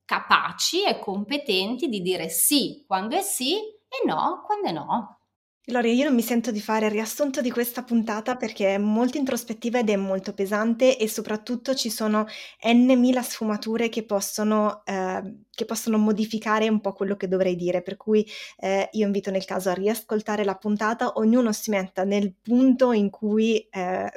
capaci 0.04 0.84
e 0.84 0.98
competenti 0.98 1.88
di 1.88 2.00
dire 2.00 2.28
sì 2.28 2.84
quando 2.86 3.16
è 3.16 3.22
sì 3.22 3.54
e 3.56 4.06
no 4.06 4.42
quando 4.44 4.68
è 4.68 4.72
no. 4.72 5.18
Gloria, 5.66 5.92
io 5.92 6.04
non 6.04 6.14
mi 6.14 6.20
sento 6.20 6.50
di 6.50 6.60
fare 6.60 6.84
il 6.84 6.92
riassunto 6.92 7.40
di 7.40 7.50
questa 7.50 7.82
puntata 7.82 8.36
perché 8.36 8.74
è 8.74 8.78
molto 8.78 9.16
introspettiva 9.16 9.78
ed 9.78 9.88
è 9.88 9.96
molto 9.96 10.34
pesante 10.34 10.98
e 10.98 11.08
soprattutto 11.08 11.74
ci 11.74 11.88
sono 11.88 12.26
n 12.66 13.22
sfumature 13.22 13.88
che 13.88 14.04
possono, 14.04 14.82
eh, 14.84 15.22
che 15.50 15.64
possono 15.64 15.96
modificare 15.96 16.68
un 16.68 16.82
po' 16.82 16.92
quello 16.92 17.16
che 17.16 17.28
dovrei 17.28 17.56
dire, 17.56 17.80
per 17.80 17.96
cui 17.96 18.28
eh, 18.58 18.90
io 18.92 19.06
invito 19.06 19.30
nel 19.30 19.46
caso 19.46 19.70
a 19.70 19.72
riascoltare 19.72 20.44
la 20.44 20.54
puntata, 20.54 21.12
ognuno 21.14 21.50
si 21.52 21.70
metta 21.70 22.04
nel 22.04 22.34
punto 22.42 22.92
in 22.92 23.08
cui 23.08 23.66
eh, 23.70 24.10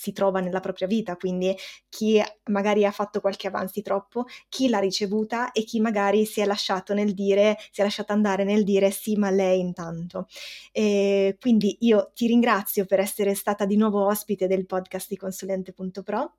si 0.00 0.12
trova 0.12 0.40
nella 0.40 0.60
propria 0.60 0.86
vita, 0.86 1.14
quindi 1.16 1.54
chi 1.90 2.22
magari 2.44 2.86
ha 2.86 2.90
fatto 2.90 3.20
qualche 3.20 3.48
avanzi 3.48 3.82
troppo, 3.82 4.24
chi 4.48 4.70
l'ha 4.70 4.78
ricevuta 4.78 5.52
e 5.52 5.62
chi 5.64 5.78
magari 5.78 6.24
si 6.24 6.40
è 6.40 6.46
lasciato 6.46 6.94
nel 6.94 7.12
dire, 7.12 7.58
si 7.70 7.82
è 7.82 7.84
lasciato 7.84 8.14
andare 8.14 8.44
nel 8.44 8.64
dire 8.64 8.90
sì, 8.90 9.16
ma 9.16 9.28
lei 9.28 9.60
intanto. 9.60 10.26
E 10.72 11.36
quindi 11.38 11.76
io 11.80 12.12
ti 12.14 12.26
ringrazio 12.26 12.86
per 12.86 12.98
essere 12.98 13.34
stata 13.34 13.66
di 13.66 13.76
nuovo 13.76 14.06
ospite 14.06 14.46
del 14.46 14.64
podcast 14.64 15.08
di 15.10 15.16
consulente.pro. 15.18 16.36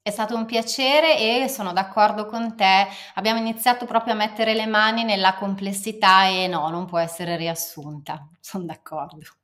È 0.00 0.10
stato 0.10 0.34
un 0.34 0.46
piacere 0.46 1.18
e 1.18 1.48
sono 1.48 1.74
d'accordo 1.74 2.24
con 2.24 2.56
te. 2.56 2.86
Abbiamo 3.16 3.38
iniziato 3.38 3.84
proprio 3.84 4.14
a 4.14 4.16
mettere 4.16 4.54
le 4.54 4.66
mani 4.66 5.04
nella 5.04 5.34
complessità 5.34 6.26
e 6.28 6.46
no, 6.46 6.68
non 6.70 6.86
può 6.86 6.98
essere 6.98 7.36
riassunta. 7.36 8.28
Sono 8.40 8.64
d'accordo. 8.64 9.43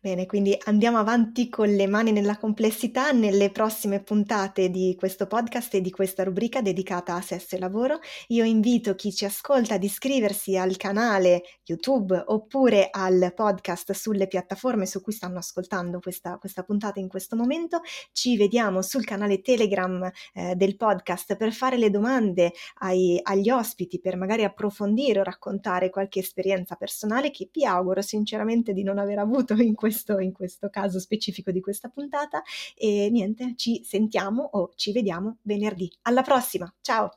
Bene, 0.00 0.26
quindi 0.26 0.56
andiamo 0.66 0.98
avanti 0.98 1.48
con 1.48 1.74
le 1.74 1.88
mani 1.88 2.12
nella 2.12 2.36
complessità 2.36 3.10
nelle 3.10 3.50
prossime 3.50 4.00
puntate 4.00 4.70
di 4.70 4.94
questo 4.96 5.26
podcast 5.26 5.74
e 5.74 5.80
di 5.80 5.90
questa 5.90 6.22
rubrica 6.22 6.62
dedicata 6.62 7.16
a 7.16 7.20
sesso 7.20 7.56
e 7.56 7.58
lavoro. 7.58 7.98
Io 8.28 8.44
invito 8.44 8.94
chi 8.94 9.12
ci 9.12 9.24
ascolta 9.24 9.74
ad 9.74 9.82
iscriversi 9.82 10.56
al 10.56 10.76
canale 10.76 11.42
YouTube 11.64 12.22
oppure 12.26 12.90
al 12.92 13.32
podcast 13.34 13.90
sulle 13.90 14.28
piattaforme 14.28 14.86
su 14.86 15.00
cui 15.00 15.12
stanno 15.12 15.38
ascoltando 15.38 15.98
questa, 15.98 16.38
questa 16.38 16.62
puntata 16.62 17.00
in 17.00 17.08
questo 17.08 17.34
momento. 17.34 17.80
Ci 18.12 18.36
vediamo 18.36 18.82
sul 18.82 19.04
canale 19.04 19.40
Telegram 19.40 20.08
eh, 20.32 20.54
del 20.54 20.76
podcast 20.76 21.34
per 21.36 21.52
fare 21.52 21.76
le 21.76 21.90
domande 21.90 22.52
ai, 22.82 23.18
agli 23.20 23.50
ospiti, 23.50 23.98
per 23.98 24.16
magari 24.16 24.44
approfondire 24.44 25.18
o 25.18 25.24
raccontare 25.24 25.90
qualche 25.90 26.20
esperienza 26.20 26.76
personale 26.76 27.32
che 27.32 27.48
vi 27.52 27.64
auguro 27.64 28.00
sinceramente 28.00 28.72
di 28.72 28.84
non 28.84 28.98
aver 28.98 29.18
avuto 29.18 29.54
in 29.54 29.74
questo 29.74 29.86
questo, 29.88 30.18
in 30.18 30.32
questo 30.32 30.68
caso 30.68 31.00
specifico 31.00 31.50
di 31.50 31.60
questa 31.60 31.88
puntata. 31.88 32.42
E 32.76 33.08
niente, 33.10 33.54
ci 33.56 33.82
sentiamo 33.84 34.42
o 34.52 34.72
ci 34.74 34.92
vediamo 34.92 35.38
venerdì. 35.42 35.90
Alla 36.02 36.22
prossima, 36.22 36.72
ciao! 36.80 37.10